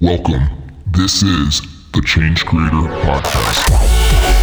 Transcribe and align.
Welcome. 0.00 0.48
This 0.86 1.24
is 1.24 1.60
the 1.92 2.00
Change 2.02 2.46
Creator 2.46 2.86
Podcast. 3.02 4.37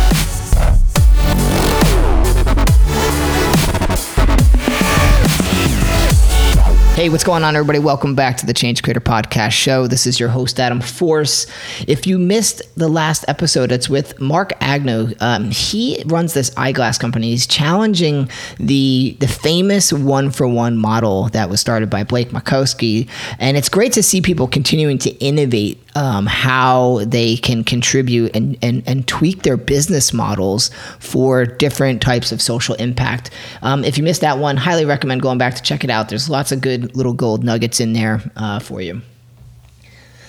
Hey, 6.96 7.10
what's 7.10 7.26
going 7.26 7.44
on, 7.44 7.58
everybody? 7.58 7.80
Welcome 7.80 8.16
back 8.16 8.38
to 8.38 8.46
the 8.46 8.54
Change 8.54 8.82
Creator 8.82 9.02
Podcast 9.02 9.52
Show. 9.52 9.86
This 9.86 10.08
is 10.08 10.18
your 10.18 10.30
host, 10.30 10.62
Adam 10.62 10.80
Force. 10.80 11.46
If 11.90 12.08
you 12.08 12.18
missed 12.18 12.62
the 12.78 12.88
last 12.88 13.26
episode, 13.28 13.74
it's 13.74 13.90
with 13.90 14.18
Mark 14.22 14.54
Agnew. 14.62 15.14
Um, 15.20 15.52
he 15.52 16.02
runs 16.06 16.34
this 16.34 16.56
eyeglass 16.56 16.98
company. 16.98 17.32
He's 17.32 17.48
challenging 17.48 18.30
the 18.62 19.18
the 19.20 19.28
famous 19.28 19.92
one 19.92 20.32
for 20.32 20.48
one 20.48 20.78
model 20.78 21.28
that 21.34 21.50
was 21.50 21.60
started 21.60 21.90
by 21.90 22.06
Blake 22.06 22.30
Mycoskie, 22.30 23.10
and 23.40 23.58
it's 23.58 23.68
great 23.68 23.92
to 23.92 24.02
see 24.02 24.22
people 24.22 24.48
continuing 24.48 24.98
to 25.00 25.10
innovate 25.18 25.85
um, 25.96 26.26
how 26.26 27.00
they 27.06 27.38
can 27.38 27.64
contribute 27.64 28.36
and, 28.36 28.58
and, 28.62 28.84
and 28.86 29.08
tweak 29.08 29.44
their 29.44 29.58
business 29.58 30.14
models 30.14 30.70
for 31.00 31.46
different 31.46 32.02
types 32.02 32.32
of 32.32 32.42
social 32.42 32.76
impact. 32.76 33.32
Um, 33.62 33.84
if 33.84 33.98
you 33.98 34.04
missed 34.04 34.22
that 34.22 34.38
one, 34.38 34.58
highly 34.58 34.86
recommend 34.86 35.22
going 35.22 35.38
back 35.38 35.56
to 35.56 35.64
check 35.64 35.84
it 35.84 35.90
out. 35.90 36.10
There's 36.10 36.30
lots 36.30 36.52
of 36.52 36.62
good 36.62 36.96
little 36.96 37.14
gold 37.14 37.44
nuggets 37.44 37.80
in 37.80 37.94
there 37.94 38.22
uh, 38.36 38.60
for 38.60 38.82
you. 38.82 39.02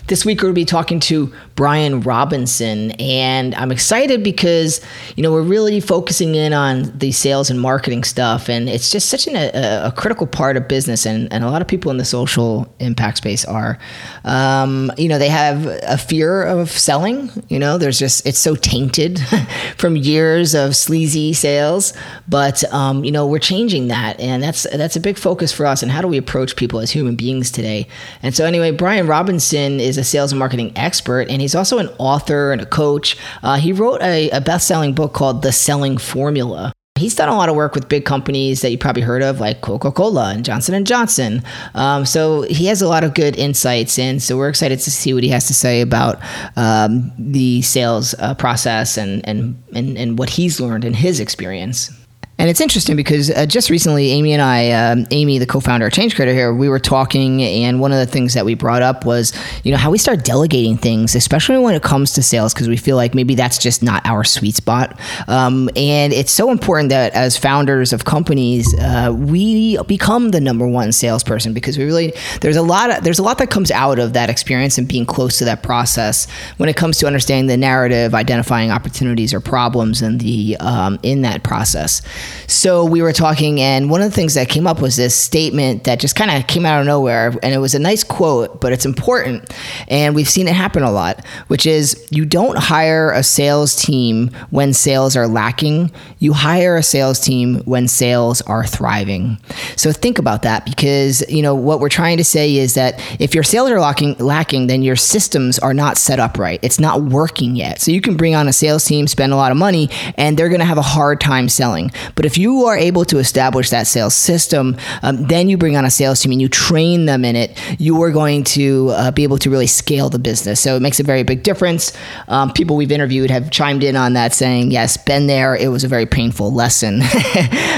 This 0.09 0.24
week 0.24 0.38
we're 0.38 0.42
going 0.42 0.55
to 0.55 0.60
be 0.60 0.65
talking 0.65 1.01
to 1.01 1.33
Brian 1.56 2.01
Robinson, 2.01 2.92
and 2.92 3.56
I'm 3.56 3.73
excited 3.73 4.23
because 4.23 4.80
you 5.16 5.23
know 5.24 5.33
we're 5.33 5.42
really 5.42 5.80
focusing 5.80 6.37
in 6.37 6.52
on 6.52 6.97
the 6.97 7.10
sales 7.10 7.51
and 7.51 7.60
marketing 7.60 8.05
stuff, 8.05 8.48
and 8.48 8.69
it's 8.69 8.88
just 8.92 9.09
such 9.09 9.27
an, 9.27 9.34
a, 9.34 9.87
a, 9.87 9.92
critical 9.97 10.28
part 10.28 10.56
of 10.56 10.69
business, 10.69 11.06
and, 11.06 11.33
and 11.33 11.42
a 11.42 11.50
lot 11.50 11.61
of 11.61 11.66
people 11.66 11.91
in 11.91 11.97
the 11.97 12.05
social 12.05 12.73
impact 12.78 13.16
space 13.16 13.45
are, 13.47 13.78
um, 14.24 14.92
you 14.97 15.09
know, 15.09 15.19
they 15.19 15.28
have 15.28 15.66
a 15.66 15.98
fear 15.98 16.45
of 16.45 16.70
selling. 16.70 17.28
You 17.48 17.59
know, 17.59 17.77
there's 17.77 17.98
just 17.98 18.25
it's 18.25 18.38
so 18.38 18.55
tainted 18.55 19.19
from 19.77 19.97
years 19.97 20.55
of 20.55 20.77
sleazy 20.77 21.33
sales, 21.33 21.94
but 22.28 22.62
um, 22.72 23.03
you 23.03 23.11
know 23.11 23.27
we're 23.27 23.41
changing 23.41 23.88
that, 23.88 24.20
and 24.20 24.41
that's 24.41 24.69
that's 24.70 24.94
a 24.94 25.00
big 25.00 25.19
focus 25.19 25.53
for 25.53 25.66
us. 25.66 25.83
And 25.83 25.91
how 25.91 26.00
do 26.00 26.06
we 26.06 26.16
approach 26.16 26.55
people 26.55 26.78
as 26.78 26.92
human 26.92 27.16
beings 27.16 27.50
today? 27.50 27.88
And 28.22 28.36
so 28.36 28.44
anyway, 28.44 28.70
Brian 28.70 29.09
Robinson 29.09 29.81
is 29.81 29.95
a 29.97 30.05
sales 30.05 30.33
and 30.33 30.39
marketing 30.39 30.72
expert, 30.77 31.28
and 31.30 31.41
he's 31.41 31.55
also 31.55 31.78
an 31.78 31.89
author 31.98 32.52
and 32.52 32.61
a 32.61 32.66
coach. 32.66 33.16
Uh, 33.42 33.56
he 33.56 33.72
wrote 33.72 34.00
a, 34.03 34.30
a 34.30 34.41
best 34.41 34.66
selling 34.66 34.94
book 34.94 35.12
called 35.12 35.42
The 35.42 35.53
Selling 35.53 35.98
Formula. 35.98 36.72
He's 36.98 37.14
done 37.14 37.28
a 37.28 37.36
lot 37.36 37.50
of 37.50 37.56
work 37.56 37.75
with 37.75 37.91
big 37.91 38.06
companies 38.06 38.62
that 38.62 38.70
you 38.70 38.78
probably 38.78 39.03
heard 39.03 39.22
of, 39.22 39.38
like 39.38 39.61
Coca-Cola 39.61 40.33
and 40.33 40.42
Johnson 40.42 40.75
and 40.75 40.86
Johnson. 40.86 41.42
Um, 41.75 42.06
so 42.06 42.42
he 42.42 42.66
has 42.66 42.80
a 42.80 42.88
lot 42.88 43.05
of 43.05 43.12
good 43.12 43.36
insights, 43.36 43.98
and 43.98 44.22
so 44.22 44.38
we're 44.38 44.48
excited 44.48 44.78
to 44.78 44.91
see 44.91 45.12
what 45.12 45.22
he 45.22 45.28
has 45.28 45.47
to 45.48 45.55
say 45.55 45.83
about 45.83 46.19
um, 46.56 47.12
the 47.19 47.60
sales 47.60 48.14
uh, 48.19 48.34
process 48.34 48.97
and, 48.97 49.27
and 49.28 49.62
and 49.75 49.98
and 49.98 50.19
what 50.19 50.31
he's 50.31 50.58
learned 50.58 50.86
in 50.86 50.94
his 50.94 51.20
experience. 51.20 51.91
And 52.39 52.51
it's 52.51 52.61
interesting 52.61 52.97
because 52.97 53.31
uh, 53.31 53.47
just 53.47 53.70
recently, 53.70 54.11
Amy 54.11 54.34
and 54.34 54.42
I, 54.42 54.70
um, 54.73 55.06
Amy, 55.11 55.39
the 55.39 55.47
co-founder 55.47 55.87
of 55.87 55.92
Change 55.92 56.15
Creator 56.15 56.34
here, 56.34 56.53
we 56.53 56.69
were 56.69 56.78
talking, 56.78 57.43
and 57.43 57.81
one 57.81 57.93
of 57.93 57.98
the 57.98 58.06
things 58.06 58.34
that 58.34 58.45
we 58.45 58.55
brought 58.55 58.83
up 58.83 59.06
was, 59.06 59.33
you 59.65 59.73
know, 59.73 59.78
how 59.78 59.91
we 59.91 59.97
start 59.97 60.23
delegating 60.23 60.77
things, 60.77 61.15
especially 61.15 61.56
when 61.56 61.75
it 61.75 61.83
comes 61.83 62.12
to 62.12 62.23
sales, 62.23 62.53
because 62.53 62.69
we 62.69 62.77
feel 62.77 62.97
like 62.97 63.15
maybe 63.15 63.34
that's 63.34 63.56
just 63.56 63.83
not 63.83 64.05
our 64.05 64.23
sweet 64.23 64.55
spot. 64.55 65.01
Um, 65.28 65.70
and 65.77 66.12
it's 66.12 66.31
so 66.31 66.51
important 66.51 66.91
that 66.91 67.15
as 67.15 67.39
founders 67.39 67.95
of 67.95 68.05
companies, 68.05 68.78
uh, 68.81 69.15
we 69.17 69.78
become 69.84 70.31
the 70.31 70.41
number 70.41 70.69
one 70.69 70.93
salesperson 70.93 71.55
because 71.55 71.78
we 71.78 71.84
really 71.84 72.12
there's 72.43 72.56
a 72.56 72.62
lot 72.62 72.91
of, 72.91 73.03
there's 73.03 73.19
a 73.19 73.23
lot 73.23 73.39
that 73.39 73.48
comes 73.48 73.71
out 73.71 73.98
of 73.98 74.12
that 74.12 74.28
experience 74.28 74.77
and 74.77 74.87
being 74.87 75.06
close 75.06 75.39
to 75.39 75.47
that 75.47 75.62
process 75.62 76.31
when 76.59 76.69
it 76.69 76.77
comes 76.77 76.98
to 76.98 77.06
understanding 77.06 77.47
the 77.47 77.56
narrative, 77.56 78.15
identifying 78.15 78.71
opportunities 78.71 79.33
or 79.33 79.41
problems 79.41 80.03
in 80.03 80.19
the 80.19 80.59
um, 80.61 80.98
in 81.03 81.23
that 81.23 81.43
process. 81.43 82.03
So 82.46 82.84
we 82.84 83.02
were 83.02 83.12
talking, 83.12 83.60
and 83.60 83.91
one 83.91 84.03
of 84.03 84.10
the 84.10 84.14
things 84.14 84.34
that 84.34 84.48
came 84.48 84.66
up 84.66 84.81
was 84.81 84.97
this 84.97 85.16
statement 85.16 85.84
that 85.84 86.00
just 86.00 86.14
kind 86.16 86.31
of 86.31 86.47
came 86.47 86.64
out 86.64 86.81
of 86.81 86.87
nowhere. 86.87 87.34
And 87.42 87.54
it 87.54 87.59
was 87.59 87.75
a 87.75 87.78
nice 87.78 88.04
quote, 88.04 88.60
but 88.60 88.72
it's 88.72 88.84
important. 88.84 89.53
And 89.88 90.14
we've 90.14 90.28
seen 90.28 90.48
it 90.48 90.54
happen 90.54 90.82
a 90.82 90.91
lot, 90.91 91.25
which 91.48 91.66
is 91.66 92.06
you 92.10 92.25
don't 92.25 92.56
hire 92.59 93.10
a 93.10 93.22
sales 93.22 93.76
team 93.76 94.31
when 94.50 94.72
sales 94.72 95.16
are 95.16 95.26
lacking, 95.26 95.91
you 96.19 96.32
hire 96.32 96.76
a 96.76 96.82
sales 96.82 97.20
team 97.20 97.60
when 97.65 97.88
sales 97.88 98.41
are 98.42 98.66
thriving. 98.66 99.38
So 99.76 99.92
think 99.92 100.19
about 100.19 100.42
that 100.42 100.65
because, 100.65 101.28
you 101.28 101.42
know, 101.42 101.54
what 101.54 101.81
we're 101.81 101.88
trying 101.88 102.16
to 102.19 102.25
say 102.25 102.56
is 102.56 102.75
that 102.75 103.00
if 103.20 103.34
your 103.34 103.44
sales 103.44 103.70
are 103.70 103.81
lacking, 103.81 104.16
lacking 104.19 104.66
then 104.66 104.82
your 104.82 104.97
systems 104.97 105.59
are 105.59 105.75
not 105.75 105.98
set 105.98 106.20
up 106.20 106.38
right. 106.38 106.60
It's 106.62 106.81
not 106.81 107.03
working 107.03 107.56
yet. 107.56 107.81
So 107.81 107.91
you 107.91 108.00
can 108.00 108.16
bring 108.16 108.34
on 108.34 108.48
a 108.48 108.53
sales 108.53 108.84
team, 108.84 109.06
spend 109.06 109.32
a 109.32 109.36
lot 109.36 109.50
of 109.50 109.59
money, 109.59 109.88
and 110.16 110.36
they're 110.36 110.48
going 110.48 110.60
to 110.60 110.66
have 110.66 110.78
a 110.78 110.82
hard 110.82 111.20
time 111.20 111.48
selling. 111.48 111.91
But 112.16 112.25
if 112.25 112.38
you 112.38 112.65
are 112.65 112.77
able 112.77 113.04
to 113.04 113.19
establish 113.19 113.71
that 113.71 113.87
sales 113.87 114.15
system, 114.15 114.77
um, 115.03 115.27
then 115.27 115.49
you 115.49 115.59
bring 115.59 115.77
on 115.77 115.84
a 115.84 115.91
sales 115.91 116.21
team 116.21 116.32
and 116.32 116.41
you 116.41 116.49
train 116.49 117.04
them 117.04 117.25
in 117.25 117.37
it, 117.37 117.56
you 117.78 118.03
are 118.03 118.10
going 118.10 118.43
to 118.44 118.88
uh, 118.91 119.10
be 119.10 119.22
able 119.22 119.38
to 119.38 119.50
really 119.50 119.66
scale 119.66 120.09
the 120.09 120.19
business. 120.19 120.59
So 120.59 120.77
it 120.77 120.81
makes 120.81 120.99
a 120.99 121.03
very 121.03 121.22
big 121.22 121.43
difference. 121.43 121.93
Um, 122.28 122.53
people 122.53 122.75
we've 122.75 122.91
interviewed 122.91 123.31
have 123.31 123.50
chimed 123.50 123.84
in 123.84 123.97
on 123.97 124.15
that, 124.15 124.32
saying, 124.32 124.71
"Yes, 124.71 124.97
been 124.97 125.27
there. 125.27 125.54
It 125.54 125.69
was 125.69 125.84
a 125.84 125.88
very 125.88 126.06
painful 126.06 126.53
lesson." 126.53 127.03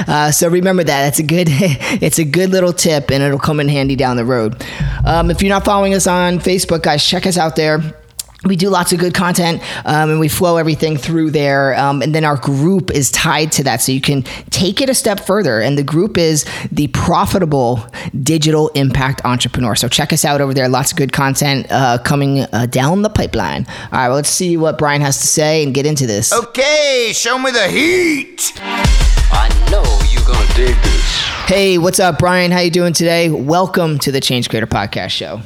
uh, 0.07 0.31
so 0.31 0.49
remember 0.49 0.85
that. 0.85 1.09
It's 1.09 1.19
a 1.19 1.25
good, 1.25 1.49
it's 1.51 2.19
a 2.19 2.25
good 2.25 2.51
little 2.51 2.73
tip, 2.73 3.11
and 3.11 3.23
it'll 3.23 3.39
come 3.41 3.59
in 3.59 3.69
handy 3.69 3.97
down 3.97 4.17
the 4.17 4.25
road. 4.25 4.65
Um, 5.05 5.31
if 5.31 5.43
you're 5.43 5.51
not 5.51 5.65
following 5.65 5.95
us 5.95 6.07
on 6.07 6.39
Facebook, 6.39 6.83
guys, 6.83 7.05
check 7.05 7.27
us 7.27 7.37
out 7.37 7.57
there 7.57 7.98
we 8.45 8.55
do 8.55 8.69
lots 8.69 8.93
of 8.93 9.01
good 9.01 9.15
content 9.15 9.61
um, 9.85 10.11
and 10.11 10.21
we 10.21 10.29
flow 10.29 10.59
everything 10.59 10.97
through 10.97 11.31
there 11.31 11.75
um, 11.75 12.03
and 12.03 12.15
then 12.15 12.25
our 12.25 12.37
group 12.37 12.91
is 12.91 13.11
tied 13.11 13.51
to 13.51 13.65
that 13.65 13.81
so 13.81 13.91
you 13.91 14.01
can 14.01 14.23
take 14.51 14.81
it 14.81 14.89
a 14.89 14.95
step 14.95 15.21
further 15.21 15.61
and 15.61 15.77
the 15.77 15.83
group 15.83 16.17
is 16.17 16.47
the 16.71 16.87
profitable 16.89 17.85
digital 18.23 18.69
impact 18.71 19.21
entrepreneur. 19.25 19.75
So 19.75 19.89
check 19.89 20.13
us 20.13 20.25
out 20.25 20.41
over 20.41 20.55
there 20.55 20.69
lots 20.69 20.93
of 20.93 20.99
good 20.99 21.13
content 21.13 21.67
uh, 21.71 21.99
coming 21.99 22.41
uh, 22.41 22.67
down 22.67 23.03
the 23.03 23.11
pipeline. 23.11 23.67
All 23.69 23.99
right 23.99 24.09
well, 24.09 24.17
let's 24.17 24.29
see 24.29 24.57
what 24.57 24.79
brian 24.79 25.01
has 25.01 25.21
to 25.21 25.27
say 25.27 25.65
and 25.65 25.75
get 25.75 25.85
into 25.85 26.07
this. 26.07 26.33
Okay 26.33 27.11
show 27.13 27.39
me 27.39 27.51
the 27.51 27.69
heat. 27.69 28.53
I 28.61 29.49
know 29.71 29.83
you're 30.13 30.25
gonna 30.25 30.55
dig 30.55 30.81
this. 30.83 31.03
Hey 31.47 31.77
what's 31.77 31.99
up 31.99 32.21
brian? 32.21 32.53
How 32.53 32.61
you 32.61 32.71
doing 32.71 32.93
today? 32.93 33.31
Welcome 33.31 33.99
to 34.01 34.13
the 34.13 34.21
change 34.21 34.49
creator 34.49 34.69
podcast 34.69 35.11
show. 35.11 35.41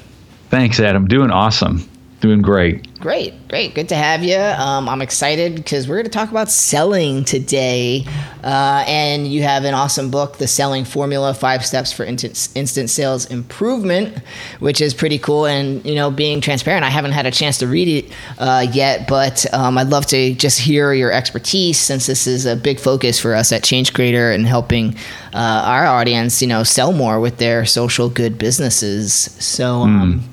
Thanks 0.50 0.78
adam. 0.78 1.08
Doing 1.08 1.30
awesome 1.30 1.88
Doing 2.22 2.40
great. 2.40 2.86
Great, 3.02 3.48
great. 3.48 3.74
Good 3.74 3.88
to 3.88 3.96
have 3.96 4.22
you. 4.22 4.38
Um, 4.38 4.88
I'm 4.88 5.02
excited 5.02 5.56
because 5.56 5.88
we're 5.88 5.96
going 5.96 6.04
to 6.04 6.10
talk 6.10 6.30
about 6.30 6.48
selling 6.48 7.24
today. 7.24 8.04
Uh, 8.44 8.84
and 8.86 9.26
you 9.26 9.42
have 9.42 9.64
an 9.64 9.74
awesome 9.74 10.08
book, 10.08 10.36
The 10.36 10.46
Selling 10.46 10.84
Formula 10.84 11.34
Five 11.34 11.66
Steps 11.66 11.92
for 11.92 12.04
Instant, 12.04 12.50
Instant 12.54 12.90
Sales 12.90 13.26
Improvement, 13.26 14.18
which 14.60 14.80
is 14.80 14.94
pretty 14.94 15.18
cool. 15.18 15.46
And, 15.46 15.84
you 15.84 15.96
know, 15.96 16.12
being 16.12 16.40
transparent, 16.40 16.84
I 16.84 16.90
haven't 16.90 17.10
had 17.10 17.26
a 17.26 17.32
chance 17.32 17.58
to 17.58 17.66
read 17.66 17.88
it 17.88 18.12
uh, 18.38 18.68
yet, 18.70 19.08
but 19.08 19.52
um, 19.52 19.78
I'd 19.78 19.88
love 19.88 20.06
to 20.06 20.32
just 20.34 20.60
hear 20.60 20.92
your 20.92 21.10
expertise 21.10 21.80
since 21.80 22.06
this 22.06 22.28
is 22.28 22.46
a 22.46 22.54
big 22.54 22.78
focus 22.78 23.18
for 23.18 23.34
us 23.34 23.50
at 23.50 23.64
Change 23.64 23.94
Creator 23.94 24.30
and 24.30 24.46
helping 24.46 24.94
uh, 25.34 25.64
our 25.66 25.86
audience, 25.86 26.40
you 26.40 26.46
know, 26.46 26.62
sell 26.62 26.92
more 26.92 27.18
with 27.18 27.38
their 27.38 27.66
social 27.66 28.08
good 28.08 28.38
businesses. 28.38 29.12
So, 29.12 29.80
um, 29.80 30.20
mm. 30.20 30.28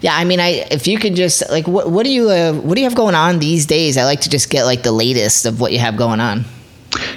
Yeah, 0.00 0.16
I 0.16 0.24
mean, 0.24 0.40
I 0.40 0.66
if 0.70 0.86
you 0.86 0.98
could 0.98 1.14
just 1.14 1.48
like 1.50 1.66
what 1.66 1.90
what 1.90 2.04
do 2.08 2.14
you 2.14 2.30
uh, 2.30 2.54
what 2.54 2.74
do 2.74 2.80
you 2.80 2.88
have 2.88 2.96
going 2.96 3.14
on 3.14 3.38
these 3.38 3.66
days? 3.66 3.96
I 3.96 4.04
like 4.04 4.22
to 4.22 4.30
just 4.30 4.50
get 4.50 4.64
like 4.64 4.82
the 4.82 4.92
latest 4.92 5.46
of 5.46 5.60
what 5.60 5.72
you 5.72 5.78
have 5.78 5.96
going 5.96 6.20
on. 6.20 6.44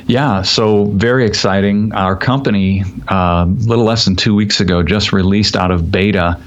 Yeah, 0.06 0.42
so 0.42 0.86
very 0.86 1.26
exciting. 1.26 1.94
Our 1.94 2.16
company, 2.16 2.84
a 3.08 3.14
uh, 3.14 3.46
little 3.46 3.86
less 3.86 4.04
than 4.06 4.16
two 4.16 4.36
weeks 4.36 4.60
ago, 4.60 4.84
just 4.84 5.14
released 5.14 5.56
out 5.56 5.72
of 5.72 5.90
beta. 5.90 6.40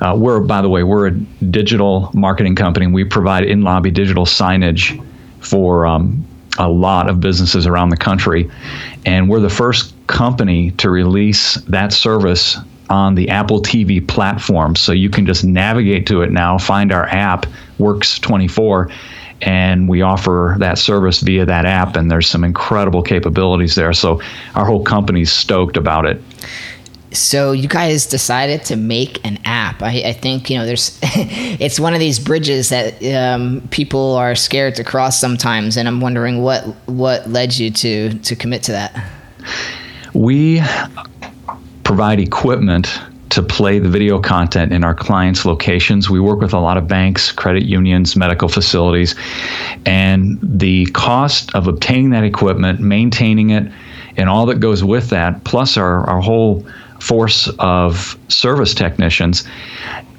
Uh, 0.00 0.14
we're, 0.18 0.40
by 0.40 0.60
the 0.60 0.68
way, 0.68 0.82
we're 0.82 1.06
a 1.06 1.12
digital 1.12 2.10
marketing 2.12 2.56
company. 2.56 2.88
We 2.88 3.04
provide 3.04 3.44
in 3.44 3.62
lobby 3.62 3.92
digital 3.92 4.26
signage 4.26 5.02
for 5.38 5.86
um, 5.86 6.26
a 6.58 6.68
lot 6.68 7.08
of 7.08 7.20
businesses 7.20 7.66
around 7.66 7.90
the 7.90 7.96
country. 7.96 8.50
And 9.06 9.28
we're 9.28 9.40
the 9.40 9.48
first 9.48 9.94
company 10.08 10.72
to 10.72 10.90
release 10.90 11.54
that 11.68 11.92
service 11.92 12.58
on 12.90 13.14
the 13.14 13.28
Apple 13.28 13.62
TV 13.62 14.06
platform. 14.06 14.74
So 14.76 14.92
you 14.92 15.08
can 15.08 15.24
just 15.24 15.44
navigate 15.44 16.06
to 16.08 16.22
it 16.22 16.30
now, 16.30 16.58
find 16.58 16.92
our 16.92 17.06
app, 17.06 17.46
Works 17.78 18.18
24, 18.18 18.90
and 19.42 19.88
we 19.88 20.02
offer 20.02 20.56
that 20.58 20.78
service 20.78 21.20
via 21.20 21.44
that 21.44 21.66
app. 21.66 21.96
And 21.96 22.10
there's 22.10 22.26
some 22.26 22.44
incredible 22.44 23.02
capabilities 23.02 23.74
there. 23.74 23.92
So 23.92 24.20
our 24.54 24.64
whole 24.64 24.82
company's 24.82 25.30
stoked 25.30 25.76
about 25.76 26.06
it. 26.06 26.22
So 27.12 27.52
you 27.52 27.68
guys 27.68 28.06
decided 28.06 28.64
to 28.66 28.76
make 28.76 29.24
an 29.24 29.38
app. 29.44 29.82
I, 29.82 30.02
I 30.06 30.12
think 30.12 30.50
you 30.50 30.58
know 30.58 30.66
there's, 30.66 30.98
it's 31.02 31.80
one 31.80 31.94
of 31.94 32.00
these 32.00 32.18
bridges 32.18 32.68
that 32.68 33.02
um, 33.14 33.66
people 33.70 34.14
are 34.14 34.34
scared 34.34 34.74
to 34.76 34.84
cross 34.84 35.18
sometimes, 35.18 35.76
and 35.76 35.88
I'm 35.88 36.00
wondering 36.00 36.42
what 36.42 36.64
what 36.86 37.28
led 37.28 37.56
you 37.56 37.70
to 37.70 38.18
to 38.18 38.36
commit 38.36 38.62
to 38.64 38.72
that. 38.72 39.10
We 40.12 40.62
provide 41.84 42.18
equipment 42.20 43.00
to 43.30 43.42
play 43.42 43.78
the 43.78 43.88
video 43.88 44.20
content 44.20 44.72
in 44.72 44.84
our 44.84 44.94
clients' 44.94 45.44
locations. 45.44 46.08
We 46.08 46.20
work 46.20 46.40
with 46.40 46.52
a 46.52 46.60
lot 46.60 46.76
of 46.76 46.86
banks, 46.86 47.32
credit 47.32 47.64
unions, 47.64 48.16
medical 48.16 48.48
facilities, 48.48 49.14
and 49.84 50.38
the 50.42 50.86
cost 50.86 51.54
of 51.54 51.66
obtaining 51.66 52.10
that 52.10 52.24
equipment, 52.24 52.80
maintaining 52.80 53.50
it, 53.50 53.70
and 54.16 54.28
all 54.28 54.46
that 54.46 54.60
goes 54.60 54.84
with 54.84 55.10
that, 55.10 55.44
plus 55.44 55.76
our, 55.76 56.08
our 56.08 56.20
whole 56.20 56.64
force 57.00 57.48
of 57.58 58.18
service 58.28 58.74
technicians, 58.74 59.46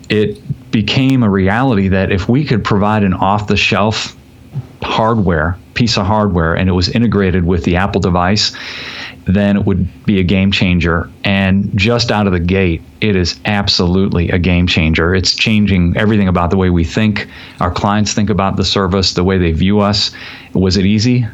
it 0.09 0.71
became 0.71 1.23
a 1.23 1.29
reality 1.29 1.87
that 1.87 2.11
if 2.11 2.29
we 2.29 2.43
could 2.45 2.63
provide 2.63 3.03
an 3.03 3.13
off 3.13 3.47
the 3.47 3.57
shelf 3.57 4.15
hardware, 4.81 5.57
piece 5.73 5.97
of 5.97 6.05
hardware, 6.05 6.55
and 6.55 6.69
it 6.69 6.73
was 6.73 6.89
integrated 6.89 7.45
with 7.45 7.63
the 7.63 7.75
Apple 7.75 8.01
device, 8.01 8.55
then 9.27 9.57
it 9.57 9.65
would 9.65 10.05
be 10.05 10.19
a 10.19 10.23
game 10.23 10.51
changer. 10.51 11.09
And 11.23 11.75
just 11.77 12.11
out 12.11 12.27
of 12.27 12.33
the 12.33 12.39
gate, 12.39 12.81
it 13.01 13.15
is 13.15 13.39
absolutely 13.45 14.29
a 14.29 14.39
game 14.39 14.67
changer. 14.67 15.13
It's 15.13 15.35
changing 15.35 15.95
everything 15.97 16.27
about 16.27 16.49
the 16.49 16.57
way 16.57 16.69
we 16.69 16.83
think, 16.83 17.27
our 17.59 17.71
clients 17.71 18.13
think 18.13 18.29
about 18.29 18.55
the 18.55 18.65
service, 18.65 19.13
the 19.13 19.23
way 19.23 19.37
they 19.37 19.51
view 19.51 19.79
us. 19.79 20.11
Was 20.53 20.77
it 20.77 20.85
easy? 20.85 21.27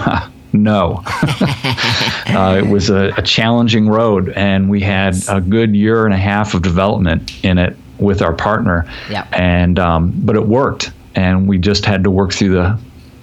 no. 0.52 1.02
uh, 2.28 2.60
it 2.62 2.68
was 2.68 2.88
a, 2.88 3.12
a, 3.16 3.22
challenging 3.22 3.88
road, 3.88 4.32
and 4.36 4.70
we 4.70 4.80
had 4.80 5.16
a 5.28 5.40
good 5.40 5.74
year 5.74 6.04
and 6.04 6.14
a 6.14 6.18
half 6.18 6.54
of 6.54 6.62
development 6.62 7.44
in 7.44 7.58
it 7.58 7.76
with 7.98 8.22
our 8.22 8.32
partner. 8.32 8.90
Yeah. 9.10 9.26
And 9.32 9.78
um, 9.78 10.12
but 10.16 10.36
it 10.36 10.46
worked, 10.46 10.92
and 11.14 11.48
we 11.48 11.58
just 11.58 11.84
had 11.84 12.04
to 12.04 12.10
work 12.10 12.32
through 12.32 12.54
the 12.54 12.78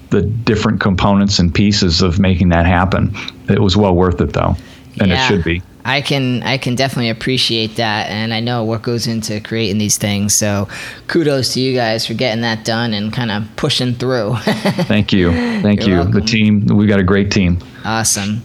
the 0.09 0.21
different 0.21 0.81
components 0.81 1.39
and 1.39 1.53
pieces 1.53 2.01
of 2.01 2.19
making 2.19 2.49
that 2.49 2.65
happen. 2.65 3.13
It 3.49 3.59
was 3.59 3.75
well 3.75 3.95
worth 3.95 4.21
it, 4.21 4.33
though, 4.33 4.55
and 4.99 5.09
yeah. 5.09 5.23
it 5.23 5.27
should 5.27 5.43
be. 5.43 5.61
I 5.85 6.01
can 6.01 6.43
I 6.43 6.57
can 6.57 6.75
definitely 6.75 7.09
appreciate 7.09 7.77
that, 7.77 8.09
and 8.09 8.33
I 8.33 8.41
know 8.41 8.65
what 8.65 8.81
goes 8.81 9.07
into 9.07 9.39
creating 9.39 9.77
these 9.77 9.97
things. 9.97 10.33
So, 10.33 10.67
kudos 11.07 11.53
to 11.53 11.61
you 11.61 11.73
guys 11.73 12.05
for 12.05 12.13
getting 12.13 12.41
that 12.41 12.65
done 12.65 12.93
and 12.93 13.13
kind 13.13 13.31
of 13.31 13.47
pushing 13.55 13.93
through. 13.93 14.35
Thank 14.43 15.13
you, 15.13 15.31
thank 15.61 15.81
You're 15.81 15.89
you. 15.89 15.95
welcome. 15.95 16.11
The 16.11 16.21
team, 16.21 16.65
we 16.65 16.87
got 16.87 16.99
a 16.99 17.03
great 17.03 17.31
team. 17.31 17.59
Awesome. 17.85 18.41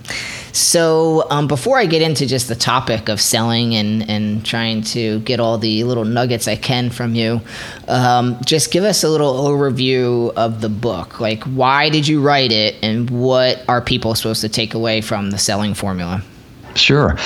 So, 0.52 1.26
um, 1.30 1.48
before 1.48 1.78
I 1.78 1.86
get 1.86 2.02
into 2.02 2.26
just 2.26 2.48
the 2.48 2.54
topic 2.54 3.08
of 3.08 3.20
selling 3.20 3.74
and, 3.74 4.08
and 4.08 4.44
trying 4.44 4.82
to 4.82 5.20
get 5.20 5.40
all 5.40 5.56
the 5.56 5.84
little 5.84 6.04
nuggets 6.04 6.46
I 6.46 6.56
can 6.56 6.90
from 6.90 7.14
you, 7.14 7.40
um, 7.88 8.38
just 8.44 8.70
give 8.70 8.84
us 8.84 9.02
a 9.02 9.08
little 9.08 9.32
overview 9.32 10.32
of 10.34 10.60
the 10.60 10.68
book. 10.68 11.20
Like, 11.20 11.42
why 11.44 11.88
did 11.88 12.06
you 12.06 12.20
write 12.20 12.52
it, 12.52 12.76
and 12.82 13.08
what 13.08 13.64
are 13.66 13.80
people 13.80 14.14
supposed 14.14 14.42
to 14.42 14.48
take 14.50 14.74
away 14.74 15.00
from 15.00 15.30
the 15.30 15.38
selling 15.38 15.72
formula? 15.72 16.22
Sure. 16.74 17.16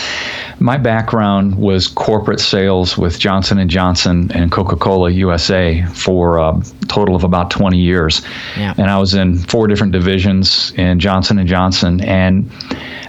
My 0.58 0.78
background 0.78 1.56
was 1.56 1.86
corporate 1.86 2.40
sales 2.40 2.96
with 2.96 3.18
Johnson 3.18 3.58
and 3.58 3.68
Johnson 3.68 4.30
and 4.32 4.50
Coca-Cola 4.50 5.10
USA 5.10 5.84
for 5.86 6.38
a 6.38 6.60
total 6.88 7.14
of 7.14 7.24
about 7.24 7.50
20 7.50 7.78
years. 7.78 8.22
Yeah. 8.56 8.74
And 8.78 8.90
I 8.90 8.98
was 8.98 9.14
in 9.14 9.38
four 9.38 9.66
different 9.66 9.92
divisions 9.92 10.72
in 10.72 10.98
Johnson 10.98 11.38
and 11.38 11.48
Johnson 11.48 12.00
and 12.00 12.50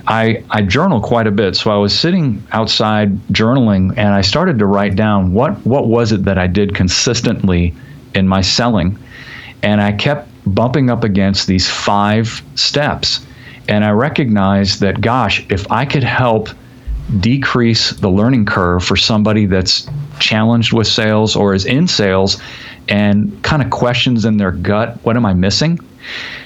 I, 0.07 0.43
I 0.49 0.61
journal 0.61 1.01
quite 1.01 1.27
a 1.27 1.31
bit. 1.31 1.55
So 1.55 1.69
I 1.71 1.77
was 1.77 1.97
sitting 1.97 2.41
outside 2.51 3.17
journaling 3.27 3.97
and 3.97 4.09
I 4.09 4.21
started 4.21 4.59
to 4.59 4.65
write 4.65 4.95
down 4.95 5.33
what, 5.33 5.65
what 5.65 5.87
was 5.87 6.11
it 6.11 6.23
that 6.23 6.37
I 6.37 6.47
did 6.47 6.75
consistently 6.75 7.73
in 8.15 8.27
my 8.27 8.41
selling. 8.41 8.97
And 9.63 9.81
I 9.81 9.91
kept 9.91 10.29
bumping 10.45 10.89
up 10.89 11.03
against 11.03 11.47
these 11.47 11.69
five 11.69 12.41
steps. 12.55 13.25
And 13.67 13.83
I 13.83 13.91
recognized 13.91 14.79
that, 14.81 15.01
gosh, 15.01 15.45
if 15.49 15.69
I 15.71 15.85
could 15.85 16.03
help 16.03 16.49
decrease 17.19 17.91
the 17.91 18.09
learning 18.09 18.45
curve 18.45 18.83
for 18.83 18.95
somebody 18.97 19.45
that's 19.45 19.87
challenged 20.19 20.73
with 20.73 20.87
sales 20.87 21.35
or 21.35 21.53
is 21.53 21.65
in 21.65 21.87
sales 21.87 22.41
and 22.89 23.41
kind 23.43 23.61
of 23.61 23.69
questions 23.69 24.25
in 24.25 24.37
their 24.37 24.51
gut, 24.51 24.97
what 25.03 25.15
am 25.15 25.25
I 25.25 25.33
missing? 25.33 25.79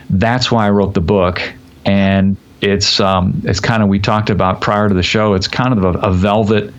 That's 0.10 0.52
why 0.52 0.68
I 0.68 0.70
wrote 0.70 0.94
the 0.94 1.02
book. 1.02 1.42
And 1.86 2.38
it's 2.62 3.00
um, 3.00 3.42
it's 3.44 3.60
kind 3.60 3.82
of 3.82 3.90
we 3.90 4.00
talked 4.00 4.30
about 4.30 4.62
prior 4.62 4.88
to 4.88 4.94
the 4.94 5.04
show. 5.04 5.34
It's 5.34 5.48
kind 5.48 5.74
of 5.74 5.96
a, 5.96 6.00
a 6.00 6.12
velvet 6.12 6.74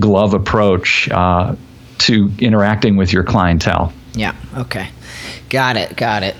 glove 0.00 0.34
approach 0.34 1.08
uh, 1.10 1.54
to 1.98 2.30
interacting 2.38 2.96
with 2.96 3.12
your 3.12 3.22
clientele. 3.22 3.92
Yeah. 4.14 4.34
Okay. 4.56 4.90
Got 5.48 5.76
it. 5.76 5.96
Got 5.96 6.22
it. 6.22 6.34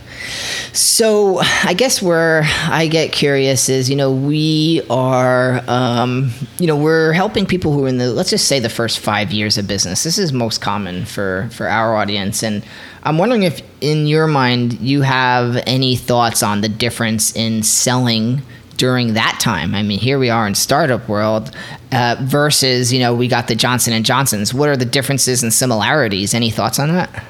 So 0.72 1.38
I 1.38 1.74
guess 1.74 2.02
where 2.02 2.42
I 2.44 2.88
get 2.88 3.12
curious 3.12 3.68
is, 3.68 3.88
you 3.88 3.96
know, 3.96 4.12
we 4.12 4.82
are, 4.90 5.62
um, 5.68 6.30
you 6.58 6.66
know, 6.66 6.76
we're 6.76 7.12
helping 7.12 7.46
people 7.46 7.72
who 7.72 7.84
are 7.84 7.88
in 7.88 7.98
the, 7.98 8.12
let's 8.12 8.30
just 8.30 8.48
say 8.48 8.58
the 8.58 8.68
first 8.68 8.98
five 8.98 9.30
years 9.32 9.58
of 9.58 9.66
business. 9.66 10.02
This 10.02 10.18
is 10.18 10.32
most 10.32 10.60
common 10.60 11.04
for 11.04 11.48
for 11.52 11.68
our 11.68 11.96
audience, 11.96 12.42
and 12.42 12.64
I'm 13.04 13.16
wondering 13.16 13.44
if, 13.44 13.62
in 13.80 14.06
your 14.06 14.26
mind, 14.26 14.80
you 14.80 15.02
have 15.02 15.62
any 15.66 15.96
thoughts 15.96 16.42
on 16.42 16.60
the 16.60 16.68
difference 16.68 17.34
in 17.34 17.62
selling 17.62 18.42
during 18.76 19.14
that 19.14 19.38
time. 19.40 19.74
I 19.74 19.82
mean, 19.82 19.98
here 19.98 20.18
we 20.18 20.30
are 20.30 20.46
in 20.46 20.54
startup 20.54 21.08
world 21.08 21.50
uh, 21.92 22.16
versus, 22.20 22.92
you 22.92 23.00
know, 23.00 23.14
we 23.14 23.28
got 23.28 23.48
the 23.48 23.54
Johnson 23.54 23.92
and 23.92 24.04
Johnsons. 24.04 24.52
What 24.52 24.68
are 24.68 24.76
the 24.76 24.84
differences 24.84 25.42
and 25.42 25.52
similarities? 25.52 26.34
Any 26.34 26.50
thoughts 26.50 26.78
on 26.78 26.92
that? 26.92 27.24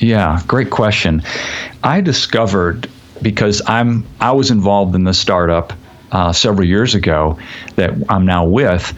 Yeah, 0.00 0.40
great 0.46 0.70
question. 0.70 1.22
I 1.84 2.00
discovered 2.00 2.88
because 3.22 3.60
I'm 3.66 4.06
I 4.20 4.32
was 4.32 4.50
involved 4.50 4.94
in 4.94 5.04
the 5.04 5.12
startup 5.14 5.74
uh, 6.10 6.32
several 6.32 6.66
years 6.66 6.94
ago 6.94 7.38
that 7.76 7.92
I'm 8.08 8.24
now 8.24 8.46
with, 8.46 8.94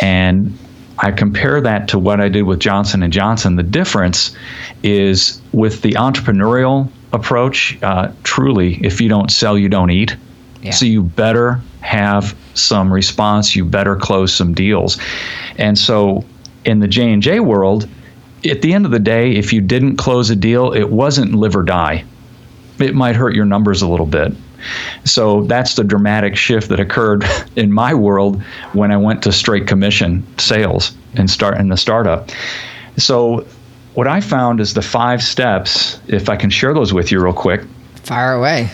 and 0.00 0.56
I 0.98 1.10
compare 1.10 1.60
that 1.62 1.88
to 1.88 1.98
what 1.98 2.20
I 2.20 2.28
did 2.28 2.42
with 2.42 2.60
Johnson 2.60 3.02
and 3.02 3.12
Johnson. 3.12 3.56
The 3.56 3.62
difference 3.62 4.36
is 4.82 5.40
with 5.52 5.80
the 5.80 5.92
entrepreneurial 5.92 6.90
approach. 7.14 7.78
Uh, 7.82 8.12
truly, 8.22 8.78
if 8.84 9.00
you 9.00 9.08
don't 9.08 9.30
sell, 9.30 9.56
you 9.56 9.70
don't 9.70 9.90
eat. 9.90 10.16
Yeah. 10.62 10.72
So 10.72 10.84
you 10.84 11.02
better 11.02 11.60
have 11.80 12.36
some 12.54 12.92
response. 12.92 13.56
You 13.56 13.64
better 13.64 13.96
close 13.96 14.34
some 14.34 14.52
deals, 14.52 14.98
and 15.56 15.78
so 15.78 16.24
in 16.66 16.80
the 16.80 16.88
J 16.88 17.10
and 17.10 17.22
J 17.22 17.40
world 17.40 17.88
at 18.44 18.62
the 18.62 18.72
end 18.72 18.84
of 18.84 18.90
the 18.90 18.98
day, 18.98 19.32
if 19.32 19.52
you 19.52 19.60
didn't 19.60 19.96
close 19.96 20.30
a 20.30 20.36
deal, 20.36 20.72
it 20.72 20.90
wasn't 20.90 21.34
live 21.34 21.56
or 21.56 21.62
die. 21.62 22.04
It 22.78 22.94
might 22.94 23.16
hurt 23.16 23.34
your 23.34 23.44
numbers 23.44 23.82
a 23.82 23.88
little 23.88 24.06
bit. 24.06 24.32
So 25.04 25.42
that's 25.42 25.74
the 25.74 25.84
dramatic 25.84 26.36
shift 26.36 26.68
that 26.68 26.80
occurred 26.80 27.24
in 27.56 27.72
my 27.72 27.94
world 27.94 28.42
when 28.72 28.90
I 28.92 28.96
went 28.96 29.22
to 29.24 29.32
straight 29.32 29.66
commission 29.66 30.26
sales 30.38 30.96
and 31.14 31.28
start 31.28 31.58
in 31.58 31.68
the 31.68 31.76
startup. 31.76 32.30
So 32.96 33.46
what 33.94 34.06
I 34.06 34.20
found 34.20 34.60
is 34.60 34.74
the 34.74 34.82
five 34.82 35.22
steps, 35.22 36.00
if 36.08 36.28
I 36.28 36.36
can 36.36 36.50
share 36.50 36.74
those 36.74 36.92
with 36.92 37.10
you 37.10 37.22
real 37.22 37.32
quick. 37.32 37.62
Fire 37.96 38.34
away. 38.34 38.70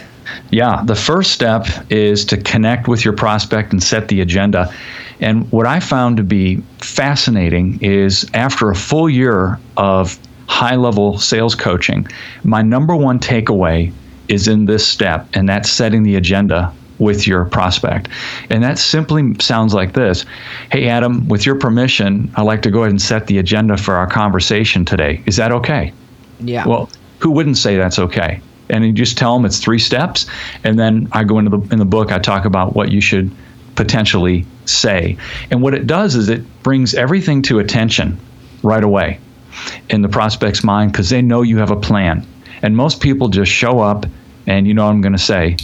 Yeah, 0.51 0.83
the 0.85 0.95
first 0.95 1.33
step 1.33 1.67
is 1.91 2.25
to 2.27 2.37
connect 2.37 2.89
with 2.89 3.05
your 3.05 3.15
prospect 3.15 3.73
and 3.73 3.83
set 3.83 4.09
the 4.09 4.21
agenda. 4.21 4.73
And 5.21 5.51
what 5.53 5.67
I 5.67 5.81
found 5.81 6.17
to 6.19 6.23
be 6.23 6.57
fascinating 6.79 7.79
is 7.83 8.29
after 8.35 8.71
a 8.71 8.75
full 8.75 9.11
year 9.11 9.59
of 9.77 10.19
high 10.47 10.77
level 10.77 11.19
sales 11.19 11.55
coaching, 11.55 12.07
my 12.45 12.63
number 12.63 12.97
one 12.97 13.19
takeaway 13.19 13.93
is 14.29 14.49
in 14.49 14.67
this 14.67 14.87
step, 14.87 15.29
and 15.35 15.49
that's 15.49 15.71
setting 15.71 16.03
the 16.03 16.17
agenda 16.17 16.73
with 16.99 17.27
your 17.27 17.45
prospect. 17.45 18.09
And 18.51 18.63
that 18.63 18.79
simply 18.79 19.35
sounds 19.41 19.75
like 19.75 19.93
this 19.93 20.25
Hey, 20.71 20.89
Adam, 20.89 21.29
with 21.29 21.47
your 21.47 21.55
permission, 21.55 22.31
I'd 22.37 22.43
like 22.43 22.63
to 22.63 22.71
go 22.71 22.81
ahead 22.81 22.91
and 22.91 23.03
set 23.03 23.27
the 23.27 23.39
agenda 23.39 23.77
for 23.77 23.95
our 23.95 24.07
conversation 24.07 24.85
today. 24.85 25.23
Is 25.27 25.37
that 25.37 25.53
okay? 25.53 25.93
Yeah. 26.41 26.67
Well, 26.67 26.91
who 27.21 27.31
wouldn't 27.31 27.59
say 27.59 27.77
that's 27.77 27.99
okay? 27.99 28.41
And 28.71 28.85
you 28.85 28.93
just 28.93 29.17
tell 29.17 29.35
them 29.35 29.45
it's 29.45 29.59
three 29.59 29.79
steps, 29.79 30.27
and 30.65 30.79
then 30.79 31.09
I 31.13 31.25
go 31.25 31.39
into 31.39 31.57
the 31.57 31.73
in 31.73 31.79
the 31.79 31.85
book. 31.85 32.13
I 32.13 32.19
talk 32.19 32.45
about 32.45 32.75
what 32.75 32.91
you 32.91 33.01
should 33.01 33.31
potentially 33.77 34.45
say, 34.67 35.17
and 35.51 35.63
what 35.63 35.75
it 35.75 35.87
does 35.87 36.15
is 36.15 36.29
it 36.29 36.43
brings 36.63 36.95
everything 36.95 37.43
to 37.43 37.59
attention 37.61 38.19
right 38.63 38.85
away 38.85 39.21
in 39.89 40.03
the 40.03 40.09
prospect's 40.09 40.63
mind 40.63 40.93
because 40.93 41.11
they 41.11 41.23
know 41.23 41.43
you 41.43 41.59
have 41.59 41.71
a 41.71 41.77
plan. 41.77 42.27
And 42.63 42.77
most 42.77 43.01
people 43.01 43.29
just 43.29 43.53
show 43.53 43.81
up, 43.81 44.05
and 44.47 44.67
you 44.67 44.75
know 44.75 44.85
what 44.85 44.91
I'm 44.91 45.01
going 45.01 45.13
to 45.13 45.19
say, 45.19 45.57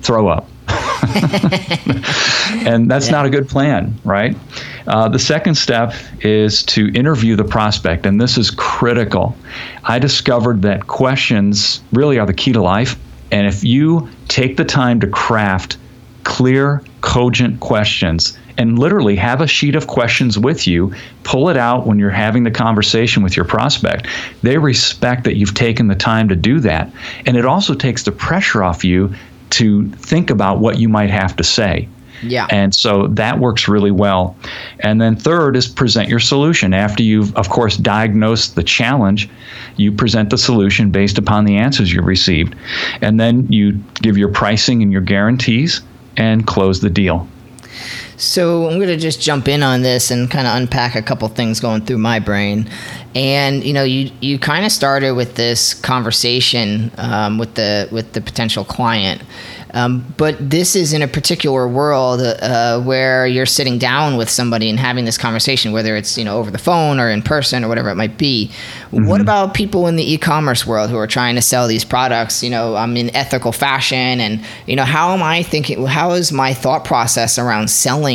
throw 0.00 0.28
up. 0.28 0.48
and 2.66 2.90
that's 2.90 3.06
yeah. 3.06 3.12
not 3.12 3.26
a 3.26 3.30
good 3.30 3.48
plan, 3.48 3.94
right? 4.04 4.36
Uh, 4.86 5.08
the 5.08 5.18
second 5.18 5.54
step 5.54 5.94
is 6.20 6.62
to 6.64 6.92
interview 6.94 7.36
the 7.36 7.44
prospect, 7.44 8.06
and 8.06 8.20
this 8.20 8.36
is 8.38 8.50
critical. 8.50 9.36
I 9.84 9.98
discovered 9.98 10.62
that 10.62 10.86
questions 10.86 11.80
really 11.92 12.18
are 12.18 12.26
the 12.26 12.34
key 12.34 12.52
to 12.52 12.60
life. 12.62 12.98
And 13.30 13.46
if 13.46 13.62
you 13.62 14.08
take 14.28 14.56
the 14.56 14.64
time 14.64 15.00
to 15.00 15.06
craft 15.06 15.76
clear, 16.24 16.82
cogent 17.00 17.60
questions 17.60 18.36
and 18.58 18.78
literally 18.78 19.14
have 19.16 19.40
a 19.40 19.46
sheet 19.46 19.76
of 19.76 19.86
questions 19.86 20.38
with 20.38 20.66
you, 20.66 20.92
pull 21.22 21.48
it 21.48 21.56
out 21.56 21.86
when 21.86 21.98
you're 21.98 22.10
having 22.10 22.42
the 22.42 22.50
conversation 22.50 23.22
with 23.22 23.36
your 23.36 23.44
prospect. 23.44 24.08
They 24.42 24.58
respect 24.58 25.24
that 25.24 25.36
you've 25.36 25.54
taken 25.54 25.86
the 25.86 25.94
time 25.94 26.28
to 26.28 26.36
do 26.36 26.58
that. 26.60 26.92
And 27.24 27.36
it 27.36 27.44
also 27.44 27.74
takes 27.74 28.02
the 28.02 28.12
pressure 28.12 28.64
off 28.64 28.84
you 28.84 29.14
to 29.50 29.88
think 29.90 30.30
about 30.30 30.58
what 30.58 30.78
you 30.78 30.88
might 30.88 31.10
have 31.10 31.36
to 31.36 31.44
say. 31.44 31.88
Yeah. 32.22 32.46
And 32.50 32.74
so 32.74 33.06
that 33.08 33.38
works 33.38 33.68
really 33.68 33.90
well. 33.90 34.36
And 34.80 35.00
then 35.00 35.16
third 35.16 35.56
is 35.56 35.68
present 35.68 36.08
your 36.08 36.18
solution. 36.18 36.74
After 36.74 37.02
you've, 37.02 37.34
of 37.36 37.48
course, 37.48 37.76
diagnosed 37.76 38.54
the 38.54 38.62
challenge, 38.62 39.28
you 39.76 39.92
present 39.92 40.30
the 40.30 40.38
solution 40.38 40.90
based 40.90 41.18
upon 41.18 41.44
the 41.44 41.56
answers 41.56 41.92
you've 41.92 42.06
received. 42.06 42.56
And 43.00 43.20
then 43.20 43.50
you 43.52 43.72
give 43.94 44.18
your 44.18 44.30
pricing 44.30 44.82
and 44.82 44.90
your 44.90 45.00
guarantees 45.00 45.80
and 46.16 46.46
close 46.46 46.80
the 46.80 46.90
deal. 46.90 47.28
So 48.18 48.66
I'm 48.66 48.78
going 48.78 48.88
to 48.88 48.96
just 48.96 49.20
jump 49.20 49.46
in 49.46 49.62
on 49.62 49.82
this 49.82 50.10
and 50.10 50.28
kind 50.28 50.46
of 50.46 50.56
unpack 50.56 50.96
a 50.96 51.02
couple 51.02 51.28
things 51.28 51.60
going 51.60 51.82
through 51.82 51.98
my 51.98 52.18
brain. 52.18 52.68
And 53.14 53.64
you 53.64 53.72
know, 53.72 53.84
you 53.84 54.10
you 54.20 54.38
kind 54.38 54.66
of 54.66 54.72
started 54.72 55.12
with 55.12 55.36
this 55.36 55.72
conversation 55.72 56.90
um, 56.98 57.38
with 57.38 57.54
the 57.54 57.88
with 57.90 58.12
the 58.12 58.20
potential 58.20 58.64
client, 58.64 59.22
um, 59.74 60.14
but 60.16 60.36
this 60.38 60.74
is 60.74 60.92
in 60.92 61.02
a 61.02 61.08
particular 61.08 61.68
world 61.68 62.20
uh, 62.20 62.80
where 62.80 63.26
you're 63.26 63.46
sitting 63.46 63.78
down 63.78 64.16
with 64.16 64.30
somebody 64.30 64.70
and 64.70 64.78
having 64.78 65.04
this 65.04 65.18
conversation, 65.18 65.72
whether 65.72 65.94
it's 65.96 66.16
you 66.16 66.24
know 66.24 66.38
over 66.38 66.50
the 66.50 66.58
phone 66.58 66.98
or 66.98 67.10
in 67.10 67.22
person 67.22 67.64
or 67.64 67.68
whatever 67.68 67.90
it 67.90 67.94
might 67.94 68.16
be. 68.16 68.50
Mm-hmm. 68.90 69.06
What 69.06 69.20
about 69.20 69.54
people 69.54 69.86
in 69.86 69.96
the 69.96 70.12
e-commerce 70.12 70.66
world 70.66 70.90
who 70.90 70.96
are 70.96 71.06
trying 71.06 71.34
to 71.34 71.42
sell 71.42 71.68
these 71.68 71.84
products? 71.84 72.42
You 72.42 72.50
know, 72.50 72.76
I'm 72.76 72.96
in 72.96 73.14
ethical 73.14 73.52
fashion, 73.52 74.20
and 74.20 74.44
you 74.66 74.76
know, 74.76 74.84
how 74.84 75.12
am 75.12 75.22
I 75.22 75.42
thinking? 75.42 75.84
How 75.86 76.12
is 76.12 76.32
my 76.32 76.54
thought 76.54 76.84
process 76.84 77.38
around 77.38 77.68
selling 77.68 78.07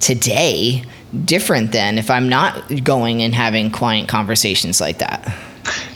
today 0.00 0.84
different 1.24 1.72
than 1.72 1.98
if 1.98 2.10
I'm 2.10 2.28
not 2.28 2.82
going 2.82 3.22
and 3.22 3.34
having 3.34 3.70
client 3.70 4.08
conversations 4.08 4.80
like 4.80 4.98
that? 4.98 5.34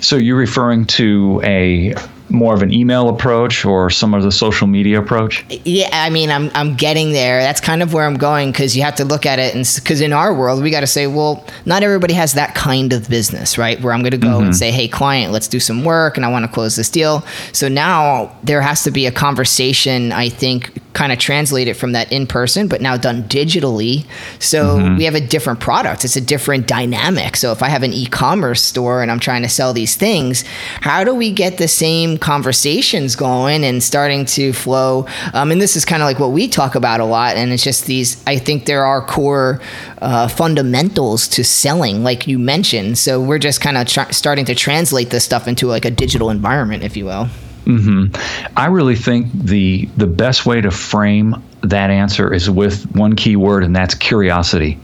So 0.00 0.16
you're 0.16 0.36
referring 0.36 0.86
to 0.86 1.40
a 1.44 1.94
more 2.30 2.54
of 2.54 2.62
an 2.62 2.72
email 2.72 3.08
approach 3.08 3.64
or 3.64 3.90
some 3.90 4.14
of 4.14 4.22
the 4.22 4.32
social 4.32 4.66
media 4.66 5.00
approach? 5.00 5.44
Yeah, 5.64 5.88
I 5.92 6.10
mean, 6.10 6.30
I'm 6.30 6.50
I'm 6.54 6.74
getting 6.74 7.12
there. 7.12 7.40
That's 7.40 7.60
kind 7.60 7.82
of 7.82 7.92
where 7.92 8.04
I'm 8.04 8.16
going 8.16 8.52
because 8.52 8.76
you 8.76 8.82
have 8.82 8.96
to 8.96 9.04
look 9.04 9.26
at 9.26 9.38
it, 9.38 9.54
and 9.54 9.68
because 9.76 10.00
in 10.00 10.12
our 10.12 10.34
world, 10.34 10.62
we 10.62 10.70
got 10.70 10.80
to 10.80 10.86
say, 10.86 11.06
well, 11.06 11.44
not 11.64 11.82
everybody 11.82 12.14
has 12.14 12.34
that 12.34 12.54
kind 12.54 12.92
of 12.92 13.08
business, 13.08 13.58
right? 13.58 13.80
Where 13.80 13.92
I'm 13.92 14.00
going 14.00 14.12
to 14.12 14.18
go 14.18 14.28
mm-hmm. 14.28 14.46
and 14.46 14.56
say, 14.56 14.70
hey, 14.70 14.88
client, 14.88 15.32
let's 15.32 15.48
do 15.48 15.60
some 15.60 15.84
work, 15.84 16.16
and 16.16 16.24
I 16.24 16.30
want 16.30 16.44
to 16.44 16.50
close 16.50 16.76
this 16.76 16.90
deal. 16.90 17.24
So 17.52 17.68
now 17.68 18.36
there 18.42 18.60
has 18.60 18.82
to 18.84 18.90
be 18.90 19.06
a 19.06 19.12
conversation. 19.12 20.12
I 20.12 20.28
think 20.28 20.78
kind 20.98 21.12
of 21.12 21.18
translate 21.20 21.68
it 21.68 21.74
from 21.74 21.92
that 21.92 22.10
in 22.10 22.26
person, 22.26 22.66
but 22.66 22.80
now 22.80 22.96
done 22.96 23.22
digitally. 23.28 24.04
So 24.40 24.78
mm-hmm. 24.78 24.96
we 24.96 25.04
have 25.04 25.14
a 25.14 25.20
different 25.20 25.60
product. 25.60 26.04
It's 26.04 26.16
a 26.16 26.20
different 26.20 26.66
dynamic. 26.66 27.36
So 27.36 27.52
if 27.52 27.62
I 27.62 27.68
have 27.68 27.84
an 27.84 27.92
e-commerce 27.92 28.60
store 28.64 29.00
and 29.00 29.08
I'm 29.08 29.20
trying 29.20 29.42
to 29.42 29.48
sell 29.48 29.72
these 29.72 29.94
things, 29.94 30.42
how 30.80 31.04
do 31.04 31.14
we 31.14 31.30
get 31.30 31.58
the 31.58 31.68
same 31.68 32.18
conversations 32.18 33.14
going 33.14 33.62
and 33.62 33.80
starting 33.80 34.24
to 34.24 34.52
flow? 34.52 35.06
Um, 35.34 35.52
and 35.52 35.62
this 35.62 35.76
is 35.76 35.84
kind 35.84 36.02
of 36.02 36.08
like 36.08 36.18
what 36.18 36.32
we 36.32 36.48
talk 36.48 36.74
about 36.74 36.98
a 36.98 37.04
lot. 37.04 37.36
And 37.36 37.52
it's 37.52 37.62
just 37.62 37.86
these. 37.86 38.20
I 38.26 38.36
think 38.36 38.66
there 38.66 38.84
are 38.84 39.00
core 39.00 39.60
uh, 40.02 40.26
fundamentals 40.26 41.28
to 41.28 41.44
selling, 41.44 42.02
like 42.02 42.26
you 42.26 42.40
mentioned. 42.40 42.98
So 42.98 43.20
we're 43.20 43.38
just 43.38 43.60
kind 43.60 43.76
of 43.76 43.86
tr- 43.86 44.10
starting 44.10 44.46
to 44.46 44.54
translate 44.56 45.10
this 45.10 45.22
stuff 45.22 45.46
into 45.46 45.68
like 45.68 45.84
a 45.84 45.92
digital 45.92 46.28
environment, 46.28 46.82
if 46.82 46.96
you 46.96 47.04
will. 47.04 47.28
Mm-hmm. 47.68 48.16
I 48.56 48.66
really 48.66 48.96
think 48.96 49.30
the 49.32 49.86
the 49.96 50.06
best 50.06 50.46
way 50.46 50.60
to 50.60 50.70
frame 50.70 51.36
that 51.62 51.90
answer 51.90 52.32
is 52.32 52.48
with 52.48 52.90
one 52.96 53.14
key 53.14 53.36
word, 53.36 53.62
and 53.62 53.76
that's 53.76 53.94
curiosity. 53.94 54.78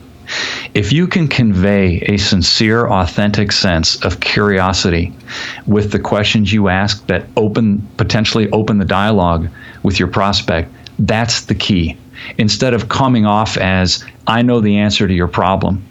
If 0.74 0.92
you 0.92 1.06
can 1.06 1.28
convey 1.28 1.98
a 2.06 2.18
sincere, 2.18 2.86
authentic 2.86 3.52
sense 3.52 4.02
of 4.04 4.20
curiosity 4.20 5.12
with 5.66 5.92
the 5.92 5.98
questions 5.98 6.52
you 6.52 6.68
ask 6.68 7.06
that 7.06 7.26
open 7.36 7.86
potentially 7.96 8.50
open 8.50 8.78
the 8.78 8.84
dialogue 8.84 9.48
with 9.82 9.98
your 9.98 10.08
prospect, 10.08 10.70
that's 10.98 11.42
the 11.42 11.54
key. 11.54 11.96
Instead 12.38 12.74
of 12.74 12.88
coming 12.88 13.24
off 13.24 13.56
as 13.56 14.04
I 14.26 14.42
know 14.42 14.60
the 14.60 14.76
answer 14.76 15.08
to 15.08 15.14
your 15.14 15.28
problem. 15.28 15.82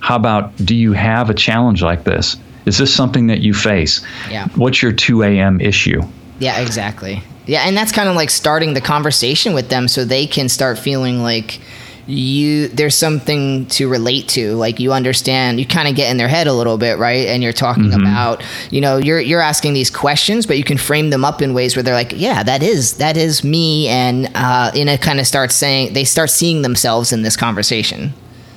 How 0.00 0.16
about 0.16 0.56
do 0.56 0.74
you 0.74 0.94
have 0.94 1.30
a 1.30 1.34
challenge 1.34 1.82
like 1.82 2.04
this? 2.04 2.36
Is 2.66 2.78
this 2.78 2.92
something 2.94 3.26
that 3.28 3.40
you 3.40 3.54
face? 3.54 4.00
Yeah. 4.30 4.48
What's 4.56 4.82
your 4.82 4.92
2 4.92 5.22
a.m. 5.22 5.60
issue? 5.60 6.02
Yeah, 6.40 6.60
exactly. 6.60 7.22
Yeah, 7.46 7.62
and 7.66 7.76
that's 7.76 7.92
kind 7.92 8.08
of 8.08 8.16
like 8.16 8.30
starting 8.30 8.74
the 8.74 8.80
conversation 8.80 9.54
with 9.54 9.68
them 9.68 9.86
so 9.86 10.04
they 10.04 10.26
can 10.26 10.48
start 10.48 10.78
feeling 10.78 11.22
like 11.22 11.60
you 12.06 12.68
there's 12.68 12.96
something 12.96 13.66
to 13.66 13.88
relate 13.88 14.28
to 14.28 14.54
like 14.56 14.80
you 14.80 14.92
understand 14.92 15.60
you 15.60 15.66
kind 15.66 15.86
of 15.86 15.94
get 15.94 16.10
in 16.10 16.16
their 16.16 16.28
head 16.28 16.46
a 16.46 16.52
little 16.52 16.76
bit 16.76 16.98
right 16.98 17.28
and 17.28 17.42
you're 17.42 17.52
talking 17.52 17.84
mm-hmm. 17.84 18.00
about 18.00 18.42
you 18.72 18.80
know 18.80 18.96
you're 18.96 19.20
you're 19.20 19.40
asking 19.40 19.74
these 19.74 19.90
questions 19.90 20.46
but 20.46 20.58
you 20.58 20.64
can 20.64 20.76
frame 20.76 21.10
them 21.10 21.24
up 21.24 21.40
in 21.40 21.54
ways 21.54 21.76
where 21.76 21.82
they're 21.82 21.94
like 21.94 22.12
yeah 22.16 22.42
that 22.42 22.62
is 22.62 22.96
that 22.96 23.16
is 23.16 23.44
me 23.44 23.86
and 23.88 24.30
uh 24.34 24.70
and 24.74 24.88
it 24.88 25.00
kind 25.00 25.20
of 25.20 25.26
starts 25.26 25.54
saying 25.54 25.92
they 25.92 26.04
start 26.04 26.30
seeing 26.30 26.62
themselves 26.62 27.12
in 27.12 27.22
this 27.22 27.36
conversation 27.36 28.12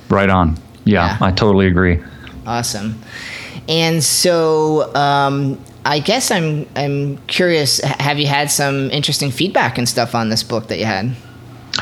right 0.09 0.29
on 0.29 0.57
yeah, 0.85 1.05
yeah. 1.05 1.17
i 1.21 1.31
totally 1.31 1.67
agree 1.67 2.01
awesome 2.47 2.99
and 3.67 4.03
so 4.03 4.93
um 4.95 5.63
I 5.85 5.99
guess 5.99 6.31
I'm 6.31 6.67
I'm 6.75 7.17
curious. 7.27 7.79
Have 7.81 8.19
you 8.19 8.27
had 8.27 8.49
some 8.49 8.89
interesting 8.91 9.31
feedback 9.31 9.77
and 9.77 9.87
stuff 9.87 10.15
on 10.15 10.29
this 10.29 10.43
book 10.43 10.67
that 10.67 10.79
you 10.79 10.85
had? 10.85 11.15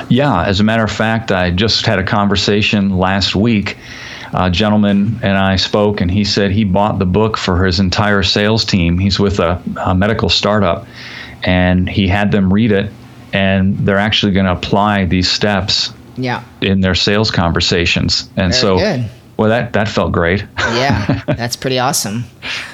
Yeah, 0.09 0.45
as 0.45 0.59
a 0.59 0.63
matter 0.63 0.83
of 0.83 0.91
fact, 0.91 1.31
I 1.31 1.51
just 1.51 1.85
had 1.85 1.99
a 1.99 2.03
conversation 2.03 2.97
last 2.97 3.35
week. 3.35 3.77
A 4.33 4.49
gentleman 4.49 5.19
and 5.21 5.37
I 5.37 5.57
spoke, 5.57 5.99
and 5.99 6.09
he 6.09 6.23
said 6.23 6.51
he 6.51 6.63
bought 6.63 6.99
the 6.99 7.05
book 7.05 7.37
for 7.37 7.65
his 7.65 7.81
entire 7.81 8.23
sales 8.23 8.63
team. 8.63 8.97
He's 8.97 9.19
with 9.19 9.39
a, 9.39 9.61
a 9.83 9.93
medical 9.93 10.29
startup, 10.29 10.87
and 11.43 11.89
he 11.89 12.07
had 12.07 12.31
them 12.31 12.51
read 12.51 12.71
it, 12.71 12.91
and 13.33 13.77
they're 13.79 13.97
actually 13.97 14.31
going 14.31 14.45
to 14.45 14.53
apply 14.53 15.03
these 15.05 15.29
steps 15.29 15.91
yeah. 16.15 16.43
in 16.61 16.79
their 16.79 16.95
sales 16.95 17.29
conversations. 17.29 18.29
And 18.37 18.53
Very 18.53 18.53
so 18.53 18.77
good. 18.77 19.09
Well, 19.41 19.49
that 19.49 19.73
that 19.73 19.87
felt 19.87 20.11
great. 20.11 20.45
yeah, 20.59 21.23
that's 21.27 21.55
pretty 21.55 21.79
awesome. 21.79 22.25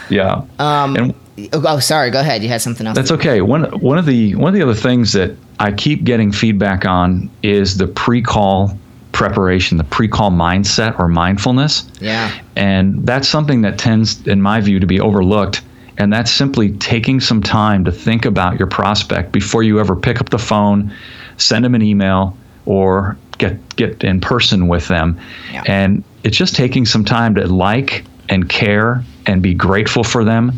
Yeah. 0.09 0.41
Um, 0.59 0.97
and, 0.97 1.15
oh, 1.53 1.79
sorry. 1.79 2.11
Go 2.11 2.19
ahead. 2.19 2.43
You 2.43 2.49
had 2.49 2.61
something 2.61 2.85
else. 2.85 2.97
That's 2.97 3.11
okay. 3.11 3.39
One 3.39 3.63
one 3.79 3.97
of 3.97 4.05
the 4.05 4.35
one 4.35 4.49
of 4.49 4.53
the 4.53 4.61
other 4.61 4.73
things 4.73 5.13
that 5.13 5.31
I 5.59 5.71
keep 5.71 6.03
getting 6.03 6.33
feedback 6.33 6.85
on 6.85 7.29
is 7.41 7.77
the 7.77 7.87
pre-call 7.87 8.77
preparation, 9.13 9.77
the 9.77 9.85
pre-call 9.85 10.29
mindset 10.29 10.99
or 10.99 11.07
mindfulness. 11.07 11.89
Yeah. 12.01 12.37
And 12.57 13.05
that's 13.05 13.29
something 13.29 13.61
that 13.61 13.79
tends, 13.79 14.27
in 14.27 14.41
my 14.41 14.59
view, 14.59 14.81
to 14.81 14.85
be 14.85 14.99
overlooked. 14.99 15.61
And 15.97 16.11
that's 16.11 16.29
simply 16.29 16.73
taking 16.73 17.21
some 17.21 17.41
time 17.41 17.85
to 17.85 17.93
think 17.93 18.25
about 18.25 18.59
your 18.59 18.67
prospect 18.67 19.31
before 19.31 19.63
you 19.63 19.79
ever 19.79 19.95
pick 19.95 20.19
up 20.19 20.29
the 20.29 20.37
phone, 20.37 20.93
send 21.37 21.63
them 21.63 21.75
an 21.75 21.81
email, 21.81 22.37
or 22.67 23.17
get 23.37 23.75
get 23.77 24.03
in 24.03 24.21
person 24.21 24.67
with 24.67 24.87
them. 24.87 25.19
Yeah. 25.51 25.63
And 25.65 26.03
it's 26.23 26.37
just 26.37 26.55
taking 26.55 26.85
some 26.85 27.03
time 27.03 27.33
to 27.35 27.47
like 27.47 28.03
and 28.29 28.47
care 28.49 29.03
and 29.25 29.41
be 29.41 29.53
grateful 29.53 30.03
for 30.03 30.23
them 30.23 30.51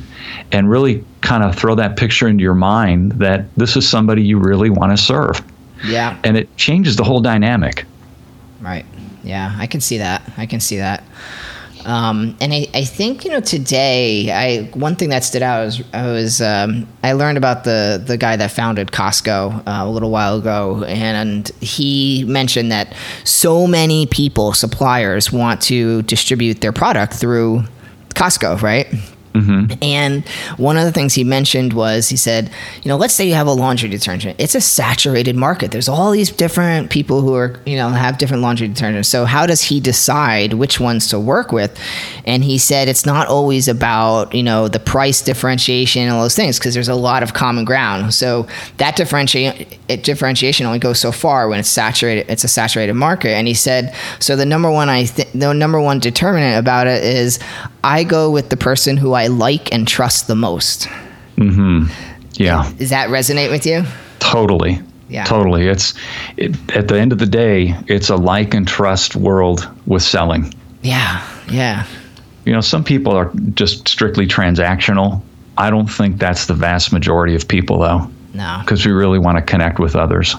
and 0.52 0.70
really 0.70 1.06
kind 1.22 1.44
of 1.44 1.56
throw 1.56 1.76
that 1.76 1.98
picture 1.98 2.28
into 2.28 2.42
your 2.42 2.56
mind 2.56 3.14
that 3.14 3.54
this 3.56 3.78
is 3.78 3.88
somebody 3.88 4.24
you 4.24 4.40
really 4.40 4.70
want 4.70 4.98
to 4.98 5.02
serve. 5.02 5.42
Yeah. 5.86 6.20
And 6.24 6.36
it 6.36 6.56
changes 6.58 6.96
the 6.96 7.04
whole 7.04 7.22
dynamic. 7.22 7.86
Right. 8.60 8.86
Yeah, 9.24 9.56
I 9.58 9.68
can 9.68 9.82
see 9.82 10.00
that. 10.00 10.24
I 10.38 10.46
can 10.46 10.60
see 10.60 10.78
that. 10.78 11.04
Um, 11.86 12.38
and 12.42 12.54
I, 12.54 12.68
I 12.74 12.84
think 12.84 13.24
you 13.24 13.32
know 13.32 13.40
today 13.40 14.32
I 14.32 14.64
one 14.78 14.96
thing 14.96 15.10
that 15.10 15.24
stood 15.24 15.42
out 15.42 15.66
was 15.66 15.84
I 15.94 16.08
was 16.08 16.42
um, 16.42 16.88
I 17.04 17.14
learned 17.14 17.38
about 17.38 17.64
the 17.64 18.02
the 18.04 18.18
guy 18.18 18.36
that 18.36 18.52
founded 18.52 18.90
Costco 18.90 19.60
uh, 19.60 19.64
a 19.66 19.90
little 19.90 20.12
while 20.12 20.38
ago, 20.38 20.84
and 20.84 21.48
he 21.62 22.26
mentioned 22.28 22.72
that 22.72 22.94
so 23.24 23.66
many 23.68 24.06
people 24.08 24.54
suppliers 24.54 25.32
want 25.32 25.62
to 25.64 26.02
distribute 26.04 26.62
their 26.62 26.74
product 26.74 27.14
through 27.14 27.64
Costco, 28.16 28.62
right? 28.62 28.88
Mm-hmm. 29.34 29.74
And 29.82 30.28
one 30.58 30.78
of 30.78 30.86
the 30.86 30.92
things 30.92 31.14
he 31.14 31.24
mentioned 31.24 31.74
was 31.74 32.10
he 32.10 32.18
said, 32.18 32.50
you 32.82 32.90
know, 32.90 32.98
let's 32.98 33.14
say 33.14 33.28
you 33.28 33.36
have 33.36 33.48
a 33.48 33.52
laundry 33.52 33.90
detergent. 33.90 34.40
It's 34.40 34.56
a 34.56 34.62
saturated 34.62 35.36
market. 35.36 35.72
There's 35.72 35.90
all 35.90 36.12
these 36.12 36.32
different 36.32 36.90
people 36.90 37.22
who 37.22 37.36
are, 37.36 37.60
you 37.66 37.76
know, 37.76 37.90
have 37.90 38.18
different 38.18 38.42
laundry 38.42 38.68
detergents. 38.68 39.06
So 39.06 39.26
how 39.26 39.46
does 39.46 39.62
he 39.62 39.80
decide 39.80 40.54
which 40.54 40.80
ones 40.80 41.08
to 41.10 41.20
work 41.20 41.52
with? 41.52 41.80
And 42.26 42.44
he 42.44 42.58
said 42.58 42.88
it's 42.88 43.06
not 43.06 43.28
always 43.28 43.68
about, 43.68 44.34
you 44.34 44.44
know, 44.44 44.68
the 44.68 44.80
price 44.80 45.22
differentiation 45.22 46.04
and 46.04 46.12
all 46.12 46.24
those 46.24 46.36
things 46.36 46.58
because 46.58 46.74
there's 46.74 46.90
a 46.90 46.96
lot 46.96 47.24
of 47.24 47.34
common 47.34 47.66
ground. 47.66 48.14
So 48.14 48.48
that 48.78 48.96
differentiate 48.96 49.80
differentiation 50.04 50.66
only 50.66 50.80
goes 50.80 51.00
so 51.00 51.12
far 51.12 51.50
when 51.50 51.60
it's 51.60 51.70
saturated. 51.70 52.30
It's 52.30 52.44
a 52.44 52.48
saturated 52.48 52.94
market. 52.94 53.30
And 53.30 53.48
he 53.48 53.54
said, 53.54 53.94
so 54.20 54.36
the 54.36 54.46
number 54.46 54.72
one 54.72 54.90
I 54.90 55.06
th- 55.06 55.32
the 55.34 55.54
number 55.54 55.80
one 55.80 56.00
determinant 56.00 56.58
about 56.58 56.88
it 56.88 57.04
is 57.04 57.40
I 57.84 58.04
go 58.04 58.30
with 58.32 58.50
the 58.50 58.58
person 58.58 58.98
who 58.98 59.14
I 59.14 59.28
like 59.28 59.74
and 59.74 59.88
trust 59.88 60.28
the 60.28 60.36
most. 60.36 60.88
Mm-hmm. 61.38 61.86
Yeah. 62.34 62.72
Does 62.78 62.90
that 62.90 63.10
resonate 63.10 63.50
with 63.50 63.66
you? 63.66 63.84
Totally. 64.20 64.82
Yeah. 65.10 65.24
Totally. 65.24 65.68
It's 65.68 65.94
it, 66.38 66.56
at 66.76 66.88
the 66.88 67.00
end 67.00 67.12
of 67.12 67.20
the 67.20 67.26
day, 67.26 67.76
it's 67.88 68.10
a 68.10 68.16
like 68.16 68.54
and 68.54 68.68
trust 68.68 69.16
world 69.16 69.68
with 69.86 70.04
selling. 70.04 70.54
Yeah. 70.82 71.26
Yeah. 71.50 71.86
You 72.46 72.54
know, 72.54 72.62
some 72.62 72.84
people 72.84 73.14
are 73.14 73.32
just 73.54 73.88
strictly 73.88 74.28
transactional. 74.28 75.22
I 75.58 75.70
don't 75.70 75.88
think 75.88 76.20
that's 76.20 76.46
the 76.46 76.54
vast 76.54 76.94
majority 76.94 77.36
of 77.36 77.48
people, 77.48 77.80
though. 77.80 78.10
No. 78.34 78.60
Because 78.62 78.86
we 78.86 78.92
really 78.92 79.20
want 79.20 79.38
to 79.38 79.42
connect 79.42 79.80
with 79.80 79.96
others. 79.96 80.36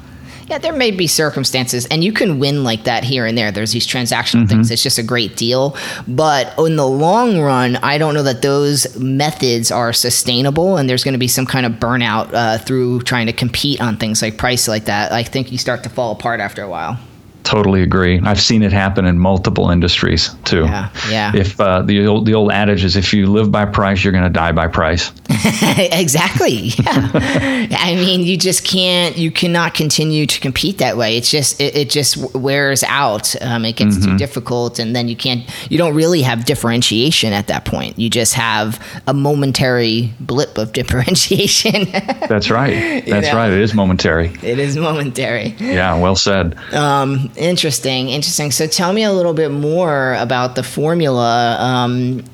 Yeah, 0.50 0.58
there 0.58 0.72
may 0.72 0.90
be 0.90 1.06
circumstances, 1.06 1.86
and 1.86 2.02
you 2.02 2.12
can 2.12 2.40
win 2.40 2.64
like 2.64 2.82
that 2.84 3.04
here 3.04 3.24
and 3.24 3.38
there. 3.38 3.52
There's 3.52 3.70
these 3.70 3.86
transactional 3.86 4.48
things. 4.48 4.70
It's 4.72 4.82
just 4.82 4.98
a 4.98 5.02
great 5.02 5.36
deal. 5.36 5.76
But 6.08 6.58
in 6.58 6.74
the 6.74 6.86
long 6.86 7.40
run, 7.40 7.76
I 7.76 7.98
don't 7.98 8.14
know 8.14 8.24
that 8.24 8.42
those 8.42 8.98
methods 8.98 9.70
are 9.70 9.92
sustainable, 9.92 10.76
and 10.76 10.88
there's 10.90 11.04
going 11.04 11.14
to 11.14 11.18
be 11.18 11.28
some 11.28 11.46
kind 11.46 11.64
of 11.64 11.74
burnout 11.74 12.34
uh, 12.34 12.58
through 12.58 13.02
trying 13.02 13.26
to 13.26 13.32
compete 13.32 13.80
on 13.80 13.96
things 13.96 14.22
like 14.22 14.38
price 14.38 14.66
like 14.66 14.86
that. 14.86 15.12
I 15.12 15.22
think 15.22 15.52
you 15.52 15.58
start 15.58 15.84
to 15.84 15.88
fall 15.88 16.10
apart 16.12 16.40
after 16.40 16.64
a 16.64 16.68
while. 16.68 16.98
Totally 17.44 17.82
agree. 17.82 18.20
I've 18.20 18.40
seen 18.40 18.62
it 18.62 18.72
happen 18.72 19.06
in 19.06 19.18
multiple 19.18 19.70
industries 19.70 20.34
too. 20.44 20.64
Yeah, 20.64 20.90
yeah. 21.08 21.32
If 21.34 21.60
uh, 21.60 21.82
the 21.82 22.06
old 22.06 22.26
the 22.26 22.34
old 22.34 22.52
adage 22.52 22.84
is, 22.84 22.96
if 22.96 23.12
you 23.12 23.26
live 23.26 23.50
by 23.50 23.64
price, 23.64 24.04
you're 24.04 24.12
going 24.12 24.24
to 24.24 24.30
die 24.30 24.52
by 24.52 24.68
price. 24.68 25.10
exactly. 25.78 26.72
Yeah. 26.80 27.68
I 27.72 27.94
mean, 27.96 28.20
you 28.20 28.36
just 28.36 28.64
can't. 28.64 29.16
You 29.16 29.30
cannot 29.30 29.74
continue 29.74 30.26
to 30.26 30.40
compete 30.40 30.78
that 30.78 30.96
way. 30.96 31.16
It's 31.16 31.30
just 31.30 31.60
it, 31.60 31.76
it 31.76 31.90
just 31.90 32.16
wears 32.34 32.82
out. 32.84 33.34
Um, 33.42 33.64
it 33.64 33.76
gets 33.76 34.04
too 34.04 34.16
difficult, 34.16 34.78
and 34.78 34.94
then 34.94 35.08
you 35.08 35.16
can't. 35.16 35.48
You 35.70 35.78
don't 35.78 35.94
really 35.94 36.22
have 36.22 36.44
differentiation 36.44 37.32
at 37.32 37.46
that 37.46 37.64
point. 37.64 37.98
You 37.98 38.10
just 38.10 38.34
have 38.34 38.84
a 39.06 39.14
momentary 39.14 40.12
blip 40.20 40.58
of 40.58 40.72
differentiation. 40.80 41.90
That's 42.28 42.50
right. 42.50 43.04
That's 43.06 43.28
know. 43.28 43.36
right. 43.36 43.50
It 43.50 43.60
is 43.60 43.74
momentary. 43.74 44.28
it 44.42 44.58
is 44.58 44.76
momentary. 44.76 45.54
Yeah, 45.58 45.98
well 45.98 46.16
said. 46.16 46.56
Um, 46.74 47.29
interesting, 47.36 48.08
interesting. 48.08 48.50
So 48.50 48.66
tell 48.66 48.92
me 48.92 49.02
a 49.04 49.12
little 49.12 49.34
bit 49.34 49.50
more 49.50 50.14
about 50.14 50.54
the 50.54 50.62
formula. 50.62 51.56
Um, 51.58 52.24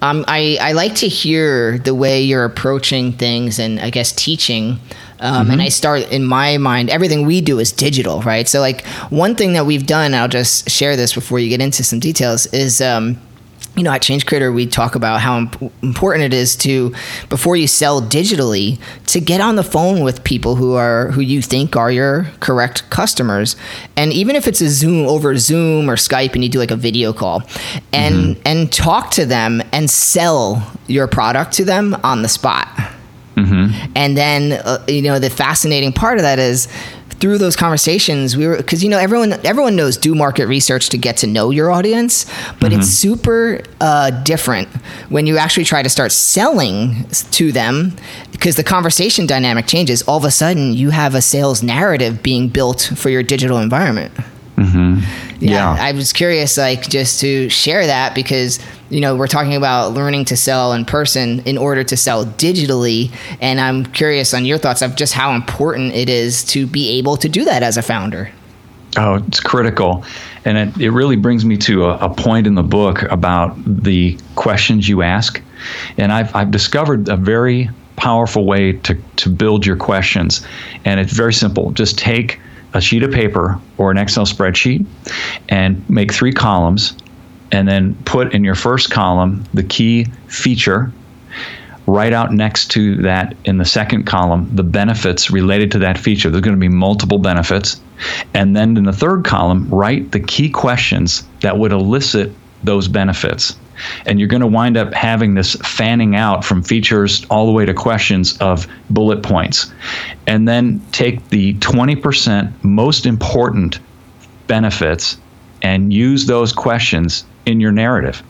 um, 0.00 0.24
I, 0.28 0.58
I 0.60 0.72
like 0.72 0.94
to 0.96 1.08
hear 1.08 1.78
the 1.78 1.94
way 1.94 2.22
you're 2.22 2.44
approaching 2.44 3.12
things 3.12 3.58
and 3.58 3.80
I 3.80 3.90
guess 3.90 4.12
teaching. 4.12 4.78
Um, 5.18 5.50
And 5.50 5.62
I 5.62 5.70
start 5.70 6.12
in 6.12 6.24
my 6.24 6.58
mind, 6.58 6.90
everything 6.90 7.24
we 7.24 7.40
do 7.40 7.58
is 7.58 7.72
digital, 7.72 8.20
right? 8.20 8.46
So, 8.46 8.60
like, 8.60 8.84
one 9.10 9.34
thing 9.34 9.54
that 9.54 9.64
we've 9.64 9.86
done, 9.86 10.12
I'll 10.12 10.28
just 10.28 10.68
share 10.68 10.94
this 10.94 11.14
before 11.14 11.38
you 11.38 11.48
get 11.48 11.60
into 11.60 11.82
some 11.82 12.00
details, 12.00 12.46
is. 12.52 12.80
Um, 12.80 13.16
you 13.76 13.82
know, 13.82 13.92
at 13.92 14.00
Change 14.00 14.24
Creator, 14.24 14.52
we 14.52 14.66
talk 14.66 14.94
about 14.94 15.20
how 15.20 15.36
imp- 15.36 15.72
important 15.82 16.24
it 16.24 16.32
is 16.32 16.56
to, 16.56 16.94
before 17.28 17.56
you 17.56 17.66
sell 17.66 18.00
digitally, 18.00 18.78
to 19.08 19.20
get 19.20 19.42
on 19.42 19.56
the 19.56 19.62
phone 19.62 20.02
with 20.02 20.24
people 20.24 20.54
who 20.54 20.74
are 20.74 21.10
who 21.10 21.20
you 21.20 21.42
think 21.42 21.76
are 21.76 21.90
your 21.90 22.26
correct 22.40 22.88
customers, 22.88 23.54
and 23.94 24.14
even 24.14 24.34
if 24.34 24.48
it's 24.48 24.62
a 24.62 24.70
Zoom 24.70 25.06
over 25.06 25.36
Zoom 25.36 25.90
or 25.90 25.96
Skype, 25.96 26.32
and 26.32 26.42
you 26.42 26.48
do 26.48 26.58
like 26.58 26.70
a 26.70 26.76
video 26.76 27.12
call, 27.12 27.42
and 27.92 28.38
and 28.46 28.72
talk 28.72 29.10
to 29.12 29.26
them 29.26 29.62
and 29.72 29.90
sell 29.90 30.72
your 30.86 31.06
product 31.06 31.52
to 31.52 31.64
them 31.64 31.94
on 32.02 32.22
the 32.22 32.28
spot. 32.28 32.68
And 33.94 34.16
then, 34.16 34.52
uh, 34.52 34.82
you 34.88 35.02
know, 35.02 35.18
the 35.18 35.28
fascinating 35.28 35.92
part 35.92 36.16
of 36.16 36.22
that 36.22 36.38
is 36.38 36.68
through 37.20 37.38
those 37.38 37.56
conversations, 37.56 38.36
we 38.36 38.46
were 38.46 38.56
because 38.56 38.82
you 38.82 38.90
know 38.90 38.98
everyone 38.98 39.32
everyone 39.44 39.76
knows 39.76 39.96
do 39.96 40.14
market 40.14 40.46
research 40.46 40.88
to 40.90 40.98
get 40.98 41.16
to 41.18 41.26
know 41.26 41.50
your 41.50 41.70
audience, 41.70 42.26
but 42.60 42.72
it's 42.72 42.88
super 42.88 43.60
uh, 43.80 44.10
different 44.22 44.68
when 45.08 45.26
you 45.26 45.38
actually 45.38 45.64
try 45.64 45.82
to 45.82 45.88
start 45.88 46.12
selling 46.12 47.08
to 47.32 47.52
them 47.52 47.96
because 48.32 48.56
the 48.56 48.64
conversation 48.64 49.26
dynamic 49.26 49.66
changes. 49.66 50.02
All 50.02 50.18
of 50.18 50.24
a 50.24 50.30
sudden, 50.30 50.74
you 50.74 50.90
have 50.90 51.14
a 51.14 51.22
sales 51.22 51.62
narrative 51.62 52.22
being 52.22 52.48
built 52.48 52.92
for 52.96 53.08
your 53.08 53.22
digital 53.22 53.58
environment. 53.58 54.12
Mm-hmm. 54.56 55.44
Yeah. 55.44 55.76
I 55.78 55.92
was 55.92 56.12
curious, 56.12 56.56
like, 56.56 56.88
just 56.88 57.20
to 57.20 57.48
share 57.50 57.86
that 57.86 58.14
because, 58.14 58.58
you 58.88 59.00
know, 59.00 59.14
we're 59.14 59.26
talking 59.26 59.54
about 59.54 59.92
learning 59.92 60.24
to 60.26 60.36
sell 60.36 60.72
in 60.72 60.86
person 60.86 61.40
in 61.40 61.58
order 61.58 61.84
to 61.84 61.96
sell 61.96 62.24
digitally. 62.24 63.14
And 63.40 63.60
I'm 63.60 63.84
curious 63.84 64.32
on 64.32 64.46
your 64.46 64.56
thoughts 64.56 64.80
of 64.80 64.96
just 64.96 65.12
how 65.12 65.34
important 65.34 65.94
it 65.94 66.08
is 66.08 66.42
to 66.44 66.66
be 66.66 66.98
able 66.98 67.18
to 67.18 67.28
do 67.28 67.44
that 67.44 67.62
as 67.62 67.76
a 67.76 67.82
founder. 67.82 68.30
Oh, 68.96 69.16
it's 69.16 69.40
critical. 69.40 70.04
And 70.46 70.56
it, 70.56 70.80
it 70.80 70.90
really 70.90 71.16
brings 71.16 71.44
me 71.44 71.58
to 71.58 71.84
a, 71.84 71.98
a 71.98 72.08
point 72.08 72.46
in 72.46 72.54
the 72.54 72.62
book 72.62 73.02
about 73.02 73.56
the 73.66 74.18
questions 74.36 74.88
you 74.88 75.02
ask. 75.02 75.42
And 75.98 76.12
I've, 76.12 76.34
I've 76.34 76.50
discovered 76.50 77.10
a 77.10 77.16
very 77.16 77.68
powerful 77.96 78.46
way 78.46 78.72
to, 78.72 78.94
to 79.16 79.28
build 79.28 79.66
your 79.66 79.76
questions. 79.76 80.46
And 80.86 80.98
it's 80.98 81.12
very 81.12 81.34
simple. 81.34 81.72
Just 81.72 81.98
take 81.98 82.40
a 82.76 82.80
sheet 82.80 83.02
of 83.02 83.10
paper 83.10 83.58
or 83.78 83.90
an 83.90 83.98
Excel 83.98 84.26
spreadsheet 84.26 84.86
and 85.48 85.88
make 85.88 86.12
three 86.12 86.32
columns. 86.32 86.94
And 87.52 87.68
then 87.68 87.94
put 88.04 88.34
in 88.34 88.42
your 88.42 88.56
first 88.56 88.90
column 88.90 89.44
the 89.54 89.62
key 89.62 90.06
feature 90.26 90.92
write 91.86 92.12
out 92.12 92.32
next 92.32 92.70
to 92.72 92.96
that 93.02 93.36
in 93.44 93.58
the 93.58 93.64
second 93.64 94.04
column 94.04 94.50
the 94.54 94.62
benefits 94.62 95.30
related 95.30 95.70
to 95.70 95.78
that 95.78 95.96
feature. 95.96 96.30
There's 96.30 96.42
going 96.42 96.56
to 96.56 96.60
be 96.60 96.68
multiple 96.68 97.18
benefits. 97.18 97.80
And 98.34 98.56
then 98.56 98.76
in 98.76 98.84
the 98.84 98.92
third 98.92 99.24
column, 99.24 99.68
write 99.70 100.12
the 100.12 100.20
key 100.20 100.50
questions 100.50 101.24
that 101.40 101.56
would 101.56 101.72
elicit 101.72 102.32
those 102.64 102.88
benefits. 102.88 103.56
And 104.06 104.18
you're 104.18 104.28
going 104.28 104.40
to 104.40 104.46
wind 104.46 104.76
up 104.76 104.92
having 104.92 105.34
this 105.34 105.54
fanning 105.56 106.16
out 106.16 106.44
from 106.44 106.62
features 106.62 107.24
all 107.30 107.46
the 107.46 107.52
way 107.52 107.64
to 107.64 107.74
questions 107.74 108.36
of 108.38 108.66
bullet 108.90 109.22
points. 109.22 109.72
And 110.26 110.48
then 110.48 110.80
take 110.92 111.28
the 111.28 111.54
20% 111.54 112.52
most 112.64 113.06
important 113.06 113.78
benefits 114.46 115.18
and 115.62 115.92
use 115.92 116.26
those 116.26 116.52
questions 116.52 117.24
in 117.46 117.60
your 117.60 117.72
narrative. 117.72 118.22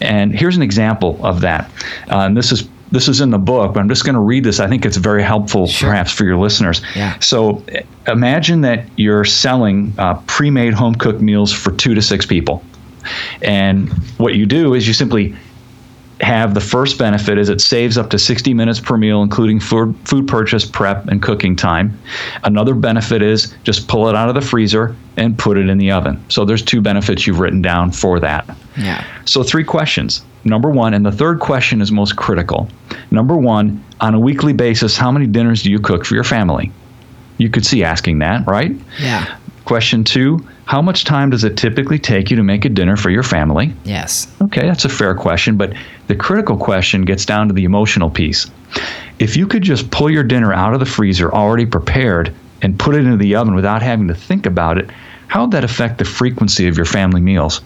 And 0.00 0.32
here's 0.32 0.56
an 0.56 0.62
example 0.62 1.18
of 1.24 1.40
that. 1.40 1.70
Uh, 2.10 2.20
and 2.20 2.36
this 2.36 2.52
is 2.52 2.68
this 2.90 3.08
is 3.08 3.20
in 3.20 3.30
the 3.30 3.38
book, 3.38 3.74
but 3.74 3.80
I'm 3.80 3.88
just 3.88 4.04
going 4.04 4.14
to 4.14 4.20
read 4.20 4.44
this. 4.44 4.60
I 4.60 4.66
think 4.66 4.86
it's 4.86 4.96
very 4.96 5.22
helpful, 5.22 5.68
perhaps, 5.78 6.10
for 6.10 6.24
your 6.24 6.38
listeners. 6.38 6.80
Yeah. 6.96 7.18
So 7.18 7.62
imagine 8.06 8.62
that 8.62 8.86
you're 8.96 9.24
selling 9.24 9.92
uh, 9.98 10.14
pre-made 10.26 10.72
home 10.72 10.94
cooked 10.94 11.20
meals 11.20 11.52
for 11.52 11.70
two 11.72 11.94
to 11.94 12.00
six 12.00 12.24
people, 12.24 12.62
and 13.42 13.88
what 14.18 14.34
you 14.34 14.46
do 14.46 14.74
is 14.74 14.86
you 14.86 14.94
simply 14.94 15.34
have 16.20 16.54
the 16.54 16.60
first 16.60 16.98
benefit 16.98 17.38
is 17.38 17.48
it 17.48 17.60
saves 17.60 17.96
up 17.96 18.10
to 18.10 18.18
60 18.18 18.52
minutes 18.54 18.80
per 18.80 18.96
meal 18.96 19.22
including 19.22 19.60
food, 19.60 19.96
food 20.04 20.26
purchase 20.26 20.64
prep 20.64 21.06
and 21.08 21.22
cooking 21.22 21.54
time. 21.54 21.98
Another 22.44 22.74
benefit 22.74 23.22
is 23.22 23.54
just 23.64 23.88
pull 23.88 24.08
it 24.08 24.16
out 24.16 24.28
of 24.28 24.34
the 24.34 24.40
freezer 24.40 24.96
and 25.16 25.38
put 25.38 25.56
it 25.56 25.68
in 25.68 25.78
the 25.78 25.90
oven. 25.90 26.22
So 26.28 26.44
there's 26.44 26.62
two 26.62 26.80
benefits 26.80 27.26
you've 27.26 27.38
written 27.40 27.62
down 27.62 27.92
for 27.92 28.18
that. 28.20 28.48
Yeah. 28.76 29.04
so 29.24 29.42
three 29.42 29.64
questions. 29.64 30.22
Number 30.44 30.70
one 30.70 30.94
and 30.94 31.04
the 31.04 31.12
third 31.12 31.40
question 31.40 31.80
is 31.80 31.90
most 31.92 32.16
critical. 32.16 32.68
Number 33.10 33.36
one 33.36 33.82
on 34.00 34.14
a 34.14 34.20
weekly 34.20 34.52
basis 34.52 34.96
how 34.96 35.10
many 35.10 35.26
dinners 35.26 35.62
do 35.62 35.70
you 35.70 35.78
cook 35.78 36.04
for 36.04 36.14
your 36.14 36.24
family? 36.24 36.72
You 37.38 37.48
could 37.48 37.64
see 37.64 37.84
asking 37.84 38.18
that 38.20 38.46
right? 38.46 38.72
Yeah. 39.00 39.36
question 39.64 40.02
two 40.02 40.44
how 40.68 40.82
much 40.82 41.04
time 41.04 41.30
does 41.30 41.44
it 41.44 41.56
typically 41.56 41.98
take 41.98 42.30
you 42.30 42.36
to 42.36 42.42
make 42.42 42.66
a 42.66 42.68
dinner 42.68 42.94
for 42.94 43.08
your 43.08 43.22
family 43.22 43.72
Yes. 43.84 44.26
Okay, 44.42 44.66
that's 44.66 44.84
a 44.84 44.90
fair 44.90 45.14
question, 45.14 45.56
but 45.56 45.72
the 46.08 46.14
critical 46.14 46.58
question 46.58 47.06
gets 47.06 47.24
down 47.24 47.48
to 47.48 47.54
the 47.54 47.64
emotional 47.64 48.10
piece. 48.10 48.50
If 49.18 49.34
you 49.34 49.46
could 49.46 49.62
just 49.62 49.90
pull 49.90 50.10
your 50.10 50.22
dinner 50.22 50.52
out 50.52 50.74
of 50.74 50.80
the 50.80 50.86
freezer 50.86 51.32
already 51.32 51.64
prepared 51.64 52.34
and 52.60 52.78
put 52.78 52.94
it 52.94 53.06
into 53.06 53.16
the 53.16 53.34
oven 53.36 53.54
without 53.54 53.80
having 53.80 54.08
to 54.08 54.14
think 54.14 54.44
about 54.44 54.76
it, 54.76 54.90
how 55.28 55.42
would 55.42 55.52
that 55.52 55.64
affect 55.64 55.96
the 55.96 56.04
frequency 56.04 56.68
of 56.68 56.76
your 56.76 56.86
family 56.86 57.22
meals? 57.22 57.62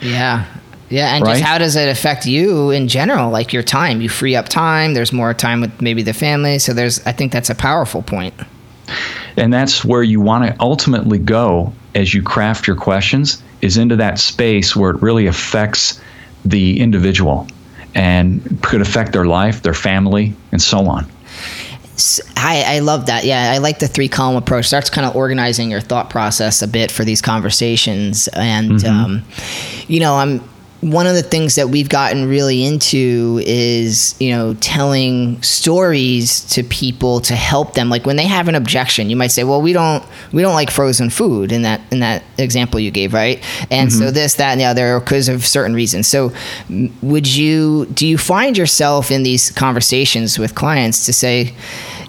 Yeah. 0.00 0.44
Yeah, 0.88 1.14
and 1.14 1.24
Right? 1.24 1.34
just 1.34 1.44
how 1.44 1.58
does 1.58 1.76
it 1.76 1.88
affect 1.88 2.26
you 2.26 2.70
in 2.70 2.88
general? 2.88 3.30
Like 3.30 3.52
your 3.52 3.62
time, 3.62 4.00
you 4.00 4.08
free 4.08 4.34
up 4.34 4.48
time. 4.48 4.92
There's 4.92 5.12
more 5.12 5.34
time 5.34 5.60
with 5.60 5.80
maybe 5.80 6.02
the 6.02 6.14
family. 6.14 6.58
So 6.58 6.72
there's, 6.72 7.04
I 7.06 7.12
think 7.12 7.30
that's 7.30 7.50
a 7.50 7.54
powerful 7.54 8.02
point. 8.02 8.34
And 9.36 9.52
that's 9.52 9.84
where 9.84 10.02
you 10.02 10.20
want 10.20 10.46
to 10.46 10.56
ultimately 10.58 11.18
go 11.18 11.72
as 11.94 12.14
you 12.14 12.22
craft 12.22 12.66
your 12.66 12.76
questions 12.76 13.42
is 13.60 13.76
into 13.76 13.96
that 13.96 14.18
space 14.18 14.76
where 14.76 14.90
it 14.90 15.02
really 15.02 15.26
affects 15.26 16.00
the 16.44 16.80
individual 16.80 17.46
and 17.94 18.62
could 18.62 18.80
affect 18.80 19.12
their 19.12 19.26
life, 19.26 19.62
their 19.62 19.74
family, 19.74 20.34
and 20.52 20.62
so 20.62 20.86
on. 20.86 21.06
I 22.36 22.78
love 22.78 23.06
that. 23.06 23.24
Yeah, 23.24 23.50
I 23.52 23.58
like 23.58 23.80
the 23.80 23.88
three 23.88 24.08
column 24.08 24.36
approach. 24.36 24.66
Starts 24.66 24.88
kind 24.88 25.06
of 25.06 25.16
organizing 25.16 25.70
your 25.70 25.80
thought 25.80 26.10
process 26.10 26.62
a 26.62 26.68
bit 26.68 26.92
for 26.92 27.04
these 27.04 27.20
conversations. 27.20 28.28
And, 28.34 28.84
um, 28.84 29.24
you 29.88 29.98
know, 29.98 30.14
I'm 30.14 30.40
one 30.80 31.08
of 31.08 31.14
the 31.14 31.22
things 31.22 31.56
that 31.56 31.68
we've 31.68 31.88
gotten 31.88 32.28
really 32.28 32.64
into 32.64 33.40
is 33.44 34.14
you 34.20 34.30
know 34.30 34.54
telling 34.54 35.42
stories 35.42 36.40
to 36.52 36.62
people 36.62 37.20
to 37.20 37.34
help 37.34 37.74
them. 37.74 37.88
Like 37.90 38.06
when 38.06 38.16
they 38.16 38.26
have 38.26 38.48
an 38.48 38.54
objection 38.54 39.10
you 39.10 39.16
might 39.16 39.28
say 39.28 39.44
well 39.44 39.60
we 39.60 39.72
don't 39.72 40.04
we 40.32 40.42
don't 40.42 40.54
like 40.54 40.70
frozen 40.70 41.10
food 41.10 41.50
in 41.50 41.62
that 41.62 41.80
in 41.90 42.00
that 42.00 42.22
example 42.38 42.78
you 42.78 42.90
gave 42.90 43.12
right? 43.12 43.42
And 43.70 43.92
so 43.92 44.04
mm-hmm. 44.04 44.14
this 44.14 44.34
that 44.34 44.52
and 44.52 44.60
the 44.60 44.64
other 44.64 45.00
because 45.00 45.28
of 45.28 45.44
certain 45.44 45.74
reasons. 45.74 46.06
So 46.06 46.32
would 47.02 47.26
you 47.26 47.86
do 47.86 48.06
you 48.06 48.18
find 48.18 48.56
yourself 48.56 49.10
in 49.10 49.22
these 49.24 49.50
conversations 49.50 50.38
with 50.38 50.54
clients 50.54 51.06
to 51.06 51.12
say 51.12 51.54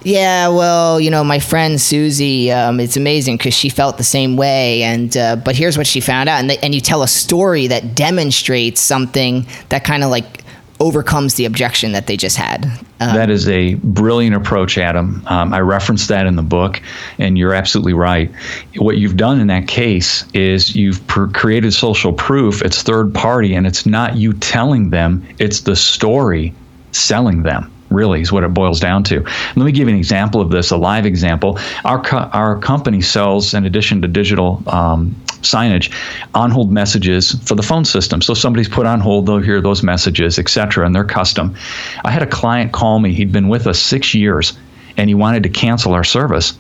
yeah, 0.04 0.48
well, 0.48 1.00
you 1.00 1.12
know, 1.12 1.24
my 1.24 1.40
friend 1.40 1.80
Susie, 1.80 2.52
um, 2.52 2.80
it's 2.80 2.98
amazing 2.98 3.38
because 3.38 3.54
she 3.54 3.70
felt 3.70 3.98
the 3.98 4.04
same 4.04 4.38
way, 4.38 4.84
and 4.84 5.16
uh, 5.18 5.36
but 5.36 5.56
here's 5.56 5.78
what 5.78 5.88
she 5.88 6.00
found 6.00 6.30
out, 6.30 6.40
and, 6.40 6.52
and 6.64 6.74
you 6.74 6.82
tell 6.82 7.04
a 7.04 7.08
story 7.08 7.68
that 7.68 7.96
demonstrates 7.96 8.82
something 8.82 9.46
that 9.70 9.84
kind 9.84 10.04
of 10.04 10.10
like 10.10 10.44
overcomes 10.80 11.36
the 11.36 11.44
objection 11.44 11.92
that 11.92 12.08
they 12.08 12.16
just 12.16 12.38
had. 12.38 12.66
Um, 13.02 13.14
that 13.14 13.30
is 13.30 13.50
a 13.50 13.74
brilliant 13.76 14.36
approach, 14.36 14.78
Adam. 14.78 15.22
Um, 15.28 15.54
I 15.54 15.60
referenced 15.60 16.08
that 16.08 16.26
in 16.26 16.38
the 16.38 16.44
book, 16.44 16.82
and 17.18 17.38
you're 17.38 17.54
absolutely 17.54 17.94
right. 17.94 18.32
What 18.78 18.98
you've 18.98 19.18
done 19.18 19.42
in 19.42 19.48
that 19.48 19.68
case 19.68 20.26
is 20.34 20.76
you've 20.76 21.06
pr- 21.08 21.28
created 21.28 21.74
social 21.74 22.14
proof. 22.14 22.62
It's 22.62 22.82
third 22.82 23.14
party, 23.14 23.54
and 23.54 23.68
it's 23.68 23.86
not 23.86 24.16
you 24.16 24.32
telling 24.34 24.92
them, 24.92 25.28
it's 25.40 25.62
the 25.62 25.76
story 25.76 26.54
selling 26.92 27.44
them 27.44 27.70
really 27.90 28.22
is 28.22 28.32
what 28.32 28.44
it 28.44 28.54
boils 28.54 28.80
down 28.80 29.04
to. 29.06 29.22
Let 29.22 29.58
me 29.58 29.72
give 29.72 29.88
you 29.88 29.94
an 29.94 30.00
example 30.00 30.42
of 30.42 30.52
this, 30.52 30.72
a 30.72 30.78
live 30.78 31.06
example. 31.06 31.60
Our, 31.86 32.02
co- 32.02 32.30
our 32.34 32.58
company 32.60 33.02
sells, 33.02 33.54
in 33.54 33.66
addition 33.66 34.02
to 34.02 34.08
digital 34.08 34.64
um, 34.68 35.16
signage, 35.42 35.92
on 36.34 36.52
hold 36.52 36.72
messages 36.72 37.32
for 37.48 37.56
the 37.56 37.64
phone 37.64 37.86
system. 37.86 38.22
So 38.22 38.34
somebody's 38.34 38.70
put 38.70 38.86
on 38.86 39.00
hold, 39.00 39.26
they'll 39.26 39.40
hear 39.40 39.62
those 39.62 39.84
messages, 39.84 40.38
etc., 40.40 40.86
and 40.86 40.96
they're 40.96 41.04
custom. 41.04 41.56
I 42.04 42.12
had 42.12 42.24
a 42.24 42.28
client 42.28 42.72
call 42.74 43.00
me, 43.00 43.14
he'd 43.14 43.32
been 43.32 43.48
with 43.48 43.68
us 43.68 43.80
six 43.80 44.14
years, 44.14 44.58
and 44.98 45.10
he 45.10 45.16
wanted 45.16 45.44
to 45.44 45.50
cancel 45.50 45.94
our 45.94 46.04
service. 46.04 46.58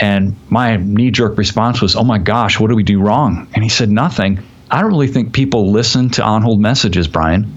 And 0.00 0.36
my 0.48 0.76
knee 0.76 1.10
jerk 1.10 1.36
response 1.36 1.82
was, 1.82 1.94
Oh 1.94 2.04
my 2.04 2.18
gosh, 2.18 2.58
what 2.58 2.68
do 2.68 2.76
we 2.76 2.82
do 2.82 3.00
wrong? 3.00 3.48
And 3.54 3.62
he 3.62 3.68
said, 3.68 3.90
Nothing. 3.90 4.40
I 4.70 4.80
don't 4.80 4.90
really 4.90 5.08
think 5.08 5.32
people 5.32 5.70
listen 5.70 6.10
to 6.10 6.22
on 6.22 6.42
hold 6.42 6.60
messages, 6.60 7.08
Brian. 7.08 7.50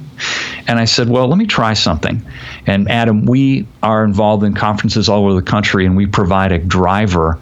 And 0.68 0.80
I 0.80 0.86
said, 0.86 1.10
well, 1.10 1.28
let 1.28 1.38
me 1.38 1.46
try 1.46 1.74
something. 1.74 2.22
And 2.68 2.90
Adam, 2.90 3.26
we 3.26 3.68
are 3.84 4.04
involved 4.04 4.44
in 4.44 4.54
conferences 4.54 5.10
all 5.10 5.26
over 5.26 5.34
the 5.34 5.42
country, 5.42 5.86
and 5.86 5.96
we 5.96 6.06
provide 6.06 6.52
a 6.52 6.60
driver 6.60 7.40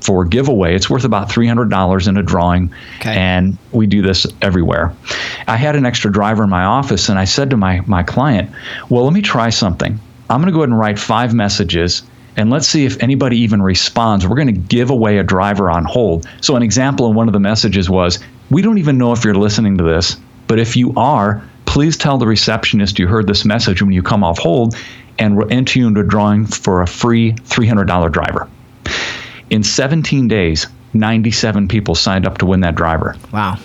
for 0.00 0.24
giveaway. 0.24 0.74
It's 0.74 0.88
worth 0.88 1.04
about 1.04 1.28
$300 1.28 2.08
in 2.08 2.16
a 2.16 2.22
drawing, 2.22 2.72
Okay. 3.00 3.14
and 3.14 3.58
we 3.72 3.86
do 3.86 4.00
this 4.02 4.26
everywhere. 4.40 4.92
I 5.46 5.56
had 5.56 5.76
an 5.76 5.84
extra 5.84 6.10
driver 6.10 6.44
in 6.44 6.50
my 6.50 6.64
office, 6.64 7.08
and 7.08 7.18
I 7.18 7.24
said 7.24 7.50
to 7.50 7.56
my, 7.56 7.82
my 7.86 8.02
client, 8.02 8.50
well, 8.88 9.04
let 9.04 9.12
me 9.12 9.20
try 9.20 9.50
something. 9.50 10.00
I'm 10.30 10.40
going 10.40 10.46
to 10.46 10.52
go 10.52 10.60
ahead 10.60 10.70
and 10.70 10.78
write 10.78 10.98
five 10.98 11.34
messages. 11.34 12.02
And 12.38 12.48
let's 12.48 12.66
see 12.66 12.86
if 12.86 13.02
anybody 13.02 13.36
even 13.40 13.60
responds. 13.60 14.26
We're 14.26 14.36
going 14.36 14.46
to 14.46 14.52
give 14.58 14.88
away 14.88 15.18
a 15.18 15.22
driver 15.22 15.70
on 15.70 15.84
hold. 15.84 16.26
So, 16.40 16.56
an 16.56 16.62
example 16.62 17.06
in 17.10 17.14
one 17.14 17.28
of 17.28 17.34
the 17.34 17.40
messages 17.40 17.90
was 17.90 18.18
We 18.48 18.62
don't 18.62 18.78
even 18.78 18.96
know 18.96 19.12
if 19.12 19.22
you're 19.22 19.34
listening 19.34 19.76
to 19.76 19.84
this, 19.84 20.16
but 20.46 20.58
if 20.58 20.74
you 20.74 20.94
are, 20.96 21.46
please 21.72 21.96
tell 21.96 22.18
the 22.18 22.26
receptionist 22.26 22.98
you 22.98 23.06
heard 23.06 23.26
this 23.26 23.46
message 23.46 23.80
when 23.80 23.92
you 23.92 24.02
come 24.02 24.22
off 24.22 24.38
hold, 24.38 24.76
and 25.18 25.34
we'll 25.38 25.50
enter 25.50 25.78
you 25.78 25.86
into 25.86 26.00
a 26.00 26.04
drawing 26.04 26.44
for 26.44 26.82
a 26.82 26.86
free 26.86 27.32
$300 27.32 28.12
driver. 28.12 28.46
In 29.48 29.62
17 29.62 30.28
days, 30.28 30.66
97 30.92 31.68
people 31.68 31.94
signed 31.94 32.26
up 32.26 32.36
to 32.38 32.44
win 32.46 32.60
that 32.60 32.74
driver. 32.74 33.16
wow. 33.32 33.56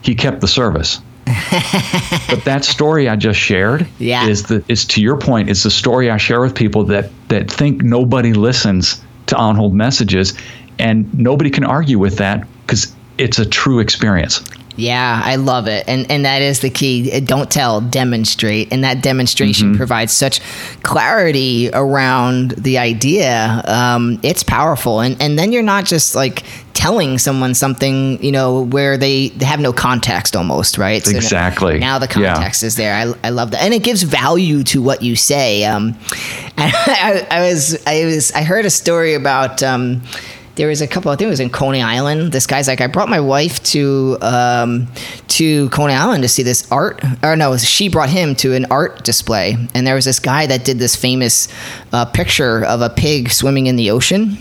He 0.00 0.14
kept 0.14 0.40
the 0.40 0.48
service. 0.48 1.00
but 1.26 2.42
that 2.46 2.64
story 2.64 3.10
I 3.10 3.16
just 3.16 3.38
shared 3.38 3.86
Yeah. 3.98 4.26
is 4.26 4.44
the 4.44 4.64
is 4.68 4.86
to 4.86 5.02
your 5.02 5.18
point, 5.18 5.50
it's 5.50 5.62
the 5.62 5.70
story 5.70 6.10
I 6.10 6.16
share 6.16 6.40
with 6.40 6.54
people 6.54 6.84
that 6.84 7.10
that 7.28 7.50
think 7.50 7.82
nobody 7.82 8.32
listens 8.32 9.02
to 9.26 9.36
on 9.36 9.54
hold 9.56 9.74
messages 9.74 10.32
and 10.78 11.06
nobody 11.12 11.50
can 11.50 11.64
argue 11.64 11.98
with 11.98 12.16
that 12.16 12.46
because 12.66 12.96
it's 13.18 13.38
a 13.38 13.44
true 13.44 13.78
experience. 13.80 14.42
Yeah, 14.80 15.20
I 15.24 15.36
love 15.36 15.66
it. 15.68 15.84
And 15.86 16.10
and 16.10 16.24
that 16.24 16.42
is 16.42 16.60
the 16.60 16.70
key. 16.70 17.20
Don't 17.20 17.50
tell, 17.50 17.80
demonstrate. 17.80 18.72
And 18.72 18.82
that 18.84 19.02
demonstration 19.02 19.76
provides 19.76 20.12
such 20.12 20.40
clarity 20.82 21.70
around 21.72 22.52
the 22.52 22.78
idea. 22.78 23.62
Um, 23.66 24.18
it's 24.22 24.42
powerful. 24.42 25.00
And 25.00 25.20
and 25.20 25.38
then 25.38 25.52
you're 25.52 25.62
not 25.62 25.84
just 25.84 26.14
like 26.14 26.42
telling 26.72 27.18
someone 27.18 27.52
something, 27.52 28.22
you 28.24 28.32
know, 28.32 28.62
where 28.62 28.96
they, 28.96 29.28
have 29.42 29.60
no 29.60 29.70
context 29.72 30.34
almost, 30.34 30.78
right? 30.78 31.04
So 31.04 31.14
Exactly. 31.14 31.78
Now 31.78 31.98
the 31.98 32.06
Yeah. 32.18 32.34
context 32.34 32.62
is 32.62 32.76
there. 32.76 32.94
I, 32.94 33.12
I 33.26 33.30
love 33.30 33.50
that. 33.50 33.62
And 33.62 33.74
it 33.74 33.82
gives 33.82 34.02
value 34.02 34.62
to 34.64 34.80
what 34.80 35.02
you 35.02 35.14
say. 35.14 35.64
Um, 35.64 35.88
and 36.56 36.72
I, 36.74 37.26
I 37.30 37.40
was 37.50 37.76
I 37.86 38.04
was 38.06 38.32
I 38.32 38.42
heard 38.44 38.64
a 38.64 38.70
story 38.70 39.14
about 39.14 39.62
um, 39.62 40.00
there 40.56 40.68
was 40.68 40.80
a 40.80 40.86
couple. 40.86 41.10
I 41.10 41.16
think 41.16 41.26
it 41.26 41.30
was 41.30 41.40
in 41.40 41.50
Coney 41.50 41.80
Island. 41.80 42.32
This 42.32 42.46
guy's 42.46 42.68
like, 42.68 42.80
I 42.80 42.86
brought 42.86 43.08
my 43.08 43.20
wife 43.20 43.62
to 43.64 44.18
um, 44.20 44.88
to 45.28 45.68
Coney 45.70 45.94
Island 45.94 46.22
to 46.22 46.28
see 46.28 46.42
this 46.42 46.70
art. 46.70 47.02
Or 47.22 47.36
no, 47.36 47.56
she 47.56 47.88
brought 47.88 48.10
him 48.10 48.34
to 48.36 48.54
an 48.54 48.66
art 48.70 49.04
display, 49.04 49.56
and 49.74 49.86
there 49.86 49.94
was 49.94 50.04
this 50.04 50.18
guy 50.18 50.46
that 50.46 50.64
did 50.64 50.78
this 50.78 50.96
famous 50.96 51.48
uh, 51.92 52.04
picture 52.04 52.64
of 52.64 52.80
a 52.80 52.90
pig 52.90 53.30
swimming 53.30 53.66
in 53.66 53.76
the 53.76 53.90
ocean. 53.90 54.38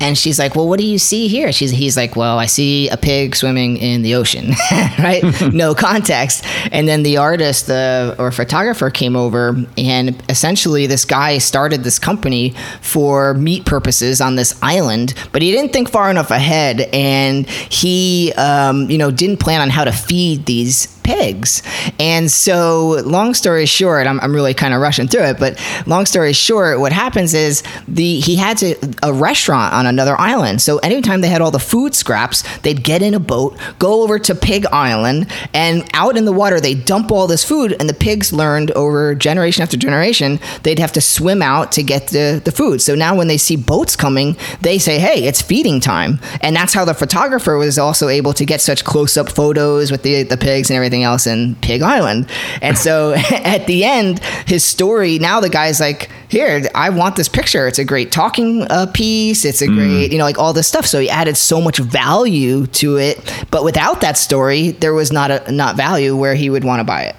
And 0.00 0.16
she's 0.16 0.38
like, 0.38 0.54
"Well, 0.56 0.68
what 0.68 0.78
do 0.78 0.86
you 0.86 0.98
see 0.98 1.28
here?" 1.28 1.52
She's 1.52 1.70
he's 1.70 1.96
like, 1.96 2.16
"Well, 2.16 2.38
I 2.38 2.46
see 2.46 2.88
a 2.88 2.96
pig 2.96 3.36
swimming 3.36 3.76
in 3.76 4.02
the 4.02 4.14
ocean." 4.14 4.52
right? 4.98 5.22
no 5.52 5.74
context. 5.74 6.44
And 6.72 6.88
then 6.88 7.02
the 7.02 7.16
artist 7.16 7.66
the 7.66 8.14
or 8.18 8.30
photographer 8.30 8.90
came 8.90 9.16
over 9.16 9.56
and 9.76 10.22
essentially 10.28 10.86
this 10.86 11.04
guy 11.04 11.38
started 11.38 11.84
this 11.84 11.98
company 11.98 12.54
for 12.80 13.34
meat 13.34 13.64
purposes 13.64 14.20
on 14.20 14.36
this 14.36 14.58
island, 14.62 15.14
but 15.32 15.42
he 15.42 15.52
didn't 15.52 15.72
think 15.72 15.90
far 15.90 16.10
enough 16.10 16.30
ahead 16.30 16.82
and 16.92 17.48
he 17.48 18.32
um, 18.36 18.90
you 18.90 18.98
know, 18.98 19.10
didn't 19.10 19.38
plan 19.38 19.60
on 19.60 19.70
how 19.70 19.84
to 19.84 19.92
feed 19.92 20.46
these 20.46 20.86
pigs. 21.04 21.62
And 22.00 22.30
so, 22.30 23.02
long 23.04 23.34
story 23.34 23.66
short, 23.66 24.06
I'm, 24.06 24.18
I'm 24.20 24.34
really 24.34 24.54
kind 24.54 24.74
of 24.74 24.80
rushing 24.80 25.06
through 25.06 25.24
it, 25.24 25.38
but 25.38 25.60
long 25.86 26.06
story 26.06 26.32
short, 26.32 26.80
what 26.80 26.92
happens 26.92 27.34
is 27.34 27.62
the 27.86 28.20
he 28.20 28.36
had 28.36 28.56
to 28.58 28.74
a 29.02 29.12
restaurant 29.12 29.53
on 29.54 29.86
another 29.86 30.18
island. 30.20 30.60
So 30.60 30.78
anytime 30.78 31.20
they 31.20 31.28
had 31.28 31.40
all 31.40 31.50
the 31.50 31.58
food 31.58 31.94
scraps, 31.94 32.42
they'd 32.60 32.82
get 32.82 33.02
in 33.02 33.14
a 33.14 33.20
boat, 33.20 33.58
go 33.78 34.02
over 34.02 34.18
to 34.18 34.34
Pig 34.34 34.66
Island, 34.66 35.30
and 35.52 35.88
out 35.94 36.16
in 36.16 36.24
the 36.24 36.32
water 36.32 36.60
they 36.60 36.74
dump 36.74 37.10
all 37.10 37.26
this 37.26 37.44
food. 37.44 37.76
And 37.78 37.88
the 37.88 37.94
pigs 37.94 38.32
learned 38.32 38.70
over 38.72 39.14
generation 39.14 39.62
after 39.62 39.76
generation 39.76 40.40
they'd 40.62 40.78
have 40.78 40.92
to 40.92 41.00
swim 41.00 41.42
out 41.42 41.72
to 41.72 41.82
get 41.82 42.08
the 42.08 42.40
the 42.44 42.52
food. 42.52 42.82
So 42.82 42.94
now 42.94 43.16
when 43.16 43.28
they 43.28 43.38
see 43.38 43.56
boats 43.56 43.96
coming, 43.96 44.36
they 44.60 44.78
say, 44.78 44.98
"Hey, 44.98 45.24
it's 45.24 45.42
feeding 45.42 45.80
time," 45.80 46.20
and 46.40 46.54
that's 46.54 46.74
how 46.74 46.84
the 46.84 46.94
photographer 46.94 47.56
was 47.56 47.78
also 47.78 48.08
able 48.08 48.32
to 48.34 48.44
get 48.44 48.60
such 48.60 48.84
close 48.84 49.16
up 49.16 49.30
photos 49.30 49.90
with 49.90 50.02
the 50.02 50.22
the 50.22 50.36
pigs 50.36 50.70
and 50.70 50.76
everything 50.76 51.02
else 51.02 51.26
in 51.26 51.54
Pig 51.56 51.82
Island. 51.82 52.28
And 52.62 52.76
so 52.76 53.12
at 53.30 53.66
the 53.66 53.84
end, 53.84 54.20
his 54.46 54.64
story 54.64 55.18
now 55.18 55.40
the 55.40 55.48
guy's 55.48 55.80
like, 55.80 56.10
"Here, 56.34 56.62
I 56.74 56.90
want 56.90 57.16
this 57.16 57.28
picture. 57.28 57.66
It's 57.68 57.78
a 57.78 57.84
great 57.84 58.10
talking 58.12 58.62
uh, 58.70 58.86
piece. 58.92 59.44
It's 59.44 59.62
a 59.62 59.66
great, 59.66 60.12
you 60.12 60.18
know, 60.18 60.24
like 60.24 60.38
all 60.38 60.52
this 60.52 60.66
stuff." 60.68 60.84
So 60.86 60.98
he 61.00 61.08
added 61.08 61.36
so 61.36 61.60
much 61.60 61.78
value 61.78 62.66
to 62.66 62.96
it, 62.98 63.46
but 63.50 63.64
without 63.64 64.00
that 64.00 64.18
story, 64.18 64.72
there 64.72 64.92
was 64.92 65.12
not 65.12 65.30
a 65.30 65.50
not 65.52 65.76
value 65.76 66.16
where 66.16 66.34
he 66.34 66.50
would 66.50 66.64
want 66.64 66.80
to 66.80 66.84
buy 66.84 67.02
it. 67.04 67.16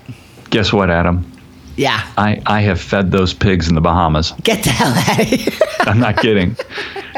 Guess 0.49 0.71
what, 0.73 0.89
Adam? 0.89 1.25
Yeah, 1.77 1.99
I, 2.17 2.41
I 2.45 2.61
have 2.61 2.79
fed 2.79 3.11
those 3.11 3.33
pigs 3.33 3.67
in 3.67 3.75
the 3.75 3.81
Bahamas. 3.81 4.31
get 4.43 4.63
the 4.63 4.69
hell 4.69 4.93
out 4.93 5.19
of 5.19 5.27
here. 5.27 5.53
I'm 5.81 5.99
not 5.99 6.17
kidding. 6.17 6.55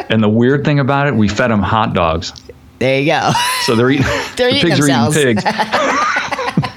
and 0.09 0.23
the 0.23 0.29
weird 0.29 0.65
thing 0.65 0.79
about 0.79 1.05
it, 1.07 1.13
we 1.15 1.27
fed 1.27 1.51
them 1.51 1.61
hot 1.61 1.93
dogs. 1.93 2.33
there 2.79 2.99
you 2.99 3.05
go. 3.11 3.31
So 3.65 3.75
they're 3.75 3.91
eating, 3.91 4.05
They're 4.35 4.49
the 4.51 4.57
eating 4.57 4.69
pigs 4.69 4.79
themselves. 4.79 5.15
are 5.17 5.29
eating 5.29 5.35
pigs. 5.43 5.43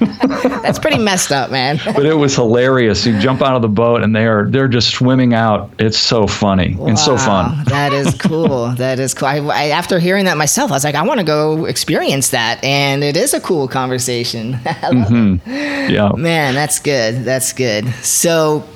That's 0.61 0.79
pretty 0.79 0.97
messed 0.97 1.31
up, 1.31 1.51
man. 1.51 1.79
but 1.85 2.05
it 2.05 2.15
was 2.15 2.35
hilarious. 2.35 3.05
You 3.05 3.19
jump 3.19 3.41
out 3.41 3.55
of 3.55 3.61
the 3.61 3.67
boat 3.67 4.01
and 4.01 4.15
they 4.15 4.25
are 4.25 4.49
they're 4.49 4.67
just 4.67 4.89
swimming 4.89 5.33
out. 5.33 5.71
It's 5.77 5.97
so 5.97 6.25
funny 6.25 6.75
and 6.79 6.97
so 6.97 7.17
fun. 7.17 7.63
that 7.65 7.93
is 7.93 8.13
cool. 8.19 8.69
that 8.71 8.99
is 8.99 9.13
cool. 9.13 9.27
I, 9.27 9.37
I, 9.37 9.63
after 9.67 9.99
hearing 9.99 10.25
that 10.25 10.37
myself, 10.37 10.71
I 10.71 10.75
was 10.75 10.83
like, 10.83 10.95
I 10.95 11.03
want 11.03 11.19
to 11.19 11.25
go 11.25 11.65
experience 11.65 12.29
that, 12.29 12.63
and 12.63 13.03
it 13.03 13.15
is 13.15 13.33
a 13.33 13.39
cool 13.39 13.67
conversation. 13.67 14.55
It. 14.55 14.59
Mm-hmm. 14.65 15.91
Yeah. 15.91 16.11
Man, 16.15 16.55
that's 16.55 16.79
good. 16.79 17.23
That's 17.23 17.53
good. 17.53 17.87
So, 18.03 18.67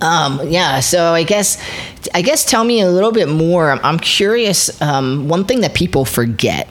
um, 0.00 0.40
yeah. 0.48 0.80
So 0.80 1.12
I 1.12 1.22
guess, 1.22 1.62
I 2.14 2.22
guess, 2.22 2.44
tell 2.44 2.64
me 2.64 2.80
a 2.80 2.90
little 2.90 3.12
bit 3.12 3.28
more. 3.28 3.70
I'm, 3.70 3.98
curious. 3.98 4.80
Um, 4.82 5.28
one 5.28 5.44
thing 5.44 5.60
that 5.62 5.74
people 5.74 6.04
forget 6.04 6.68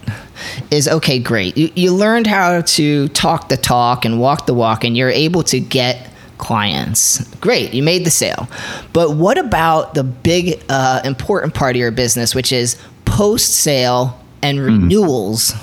is 0.70 0.88
okay, 0.88 1.20
great. 1.20 1.58
You, 1.58 1.72
you 1.76 1.94
learned 1.94 2.28
how 2.28 2.62
to 2.62 3.08
talk 3.10 3.50
the 3.50 3.58
talk 3.58 4.06
and 4.06 4.20
walk 4.20 4.46
the 4.46 4.54
walk, 4.54 4.84
and 4.84 4.96
you're 4.96 5.10
able 5.10 5.44
to 5.44 5.60
get 5.60 6.12
clients. 6.38 7.24
Great, 7.36 7.74
you 7.74 7.82
made 7.82 8.06
the 8.06 8.12
sale. 8.12 8.48
But 8.94 9.16
what 9.16 9.38
about 9.38 9.94
the 9.94 10.04
big, 10.04 10.62
uh, 10.70 11.02
important 11.04 11.54
part 11.54 11.76
of 11.76 11.80
your 11.80 11.92
business, 11.92 12.36
which 12.36 12.52
is 12.52 12.78
post 13.06 13.56
sale 13.56 14.20
and 14.42 14.60
renewals? 14.60 15.54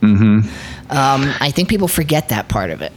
Mm-hmm. 0.00 0.48
Um, 0.90 1.34
I 1.40 1.50
think 1.50 1.68
people 1.68 1.88
forget 1.88 2.30
that 2.30 2.48
part 2.48 2.70
of 2.70 2.80
it. 2.82 2.92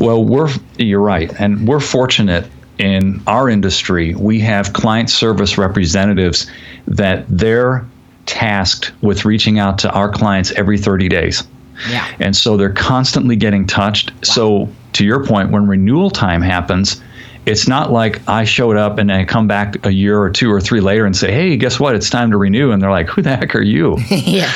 Well, 0.00 0.24
we're 0.24 0.50
you're 0.76 1.00
right, 1.00 1.32
and 1.40 1.66
we're 1.66 1.80
fortunate 1.80 2.48
in 2.78 3.22
our 3.26 3.48
industry. 3.48 4.14
We 4.14 4.40
have 4.40 4.72
client 4.72 5.10
service 5.10 5.58
representatives 5.58 6.50
that 6.86 7.24
they're 7.28 7.86
tasked 8.26 8.92
with 9.02 9.24
reaching 9.24 9.58
out 9.58 9.78
to 9.78 9.90
our 9.90 10.10
clients 10.10 10.52
every 10.52 10.78
30 10.78 11.08
days. 11.08 11.46
Yeah. 11.88 12.06
And 12.18 12.36
so 12.36 12.56
they're 12.56 12.70
constantly 12.70 13.36
getting 13.36 13.66
touched. 13.66 14.12
So 14.24 14.68
to 14.94 15.04
your 15.04 15.24
point, 15.24 15.50
when 15.50 15.66
renewal 15.66 16.10
time 16.10 16.42
happens, 16.42 17.00
it's 17.48 17.66
not 17.66 17.90
like 17.90 18.20
I 18.28 18.44
showed 18.44 18.76
up 18.76 18.98
and 18.98 19.10
I 19.10 19.24
come 19.24 19.46
back 19.46 19.86
a 19.86 19.92
year 19.92 20.20
or 20.20 20.28
two 20.28 20.52
or 20.52 20.60
three 20.60 20.80
later 20.80 21.06
and 21.06 21.16
say, 21.16 21.32
"Hey, 21.32 21.56
guess 21.56 21.80
what? 21.80 21.94
It's 21.94 22.10
time 22.10 22.30
to 22.30 22.36
renew." 22.36 22.70
And 22.70 22.82
they're 22.82 22.90
like, 22.90 23.08
"Who 23.08 23.22
the 23.22 23.36
heck 23.36 23.54
are 23.54 23.62
you?" 23.62 23.96
yeah. 24.10 24.52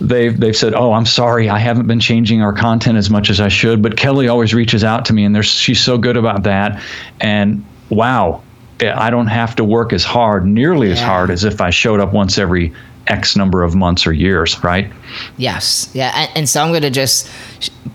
they've 0.00 0.38
they've 0.38 0.56
said, 0.56 0.74
"Oh, 0.74 0.92
I'm 0.92 1.06
sorry, 1.06 1.50
I 1.50 1.58
haven't 1.58 1.86
been 1.86 2.00
changing 2.00 2.40
our 2.40 2.52
content 2.52 2.96
as 2.96 3.10
much 3.10 3.28
as 3.28 3.40
I 3.40 3.48
should." 3.48 3.82
But 3.82 3.96
Kelly 3.96 4.28
always 4.28 4.54
reaches 4.54 4.82
out 4.82 5.04
to 5.06 5.12
me, 5.12 5.24
and 5.24 5.34
there's 5.34 5.46
she's 5.46 5.82
so 5.82 5.98
good 5.98 6.16
about 6.16 6.44
that. 6.44 6.82
And 7.20 7.64
wow, 7.90 8.42
I 8.80 9.10
don't 9.10 9.26
have 9.26 9.54
to 9.56 9.64
work 9.64 9.92
as 9.92 10.04
hard, 10.04 10.46
nearly 10.46 10.90
as 10.90 11.00
hard 11.00 11.30
as 11.30 11.44
if 11.44 11.60
I 11.60 11.68
showed 11.70 12.00
up 12.00 12.14
once 12.14 12.38
every 12.38 12.72
X 13.10 13.36
number 13.36 13.62
of 13.62 13.74
months 13.74 14.06
or 14.06 14.12
years, 14.12 14.62
right? 14.64 14.90
Yes. 15.36 15.90
Yeah. 15.92 16.12
And, 16.14 16.30
and 16.36 16.48
so 16.48 16.62
I'm 16.62 16.70
going 16.70 16.82
to 16.82 16.90
just 16.90 17.28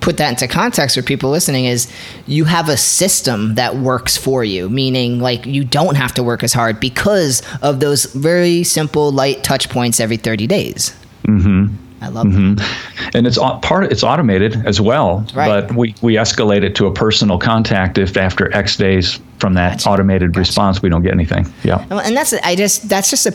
put 0.02 0.18
that 0.18 0.30
into 0.30 0.48
context 0.48 0.96
for 0.96 1.02
people 1.02 1.32
listening 1.32 1.66
is 1.66 1.92
you 2.28 2.46
have 2.46 2.70
a 2.70 2.78
system 2.78 3.56
that 3.56 3.78
works 3.78 4.18
for 4.18 4.44
you, 4.44 4.70
meaning 4.70 5.20
like 5.20 5.46
you 5.46 5.64
don't 5.64 5.96
have 5.96 6.14
to 6.16 6.24
work 6.24 6.44
as 6.44 6.54
hard 6.54 6.80
because 6.80 7.42
of 7.62 7.80
those 7.80 8.06
very 8.14 8.64
simple 8.64 9.12
light 9.12 9.44
touch 9.44 9.70
points 9.70 10.00
every 10.00 10.18
30 10.18 10.46
days. 10.48 10.96
Mm-hmm. 11.24 11.76
I 12.02 12.10
love 12.10 12.32
that. 12.32 13.12
and 13.16 13.26
it's 13.26 13.40
part 13.40 13.92
it's 13.92 14.04
automated 14.04 14.64
as 14.68 14.80
well 14.80 15.26
Right. 15.34 15.48
but 15.68 15.76
we 15.76 15.96
we 16.04 16.16
escalate 16.16 16.62
it 16.62 16.76
to 16.76 16.86
a 16.86 16.94
personal 16.94 17.40
contact 17.40 17.98
if 17.98 18.16
after 18.16 18.54
x 18.56 18.76
days 18.78 19.20
from 19.40 19.56
that 19.56 19.78
Gotcha. 19.80 19.90
automated 19.90 20.38
response 20.38 20.84
we 20.84 20.90
don't 20.90 21.02
get 21.02 21.14
anything 21.14 21.52
yeah 21.64 21.84
And 21.90 22.16
that's 22.16 22.34
I 22.34 22.56
just 22.56 22.90
that's 22.90 23.10
just 23.10 23.26
a 23.26 23.32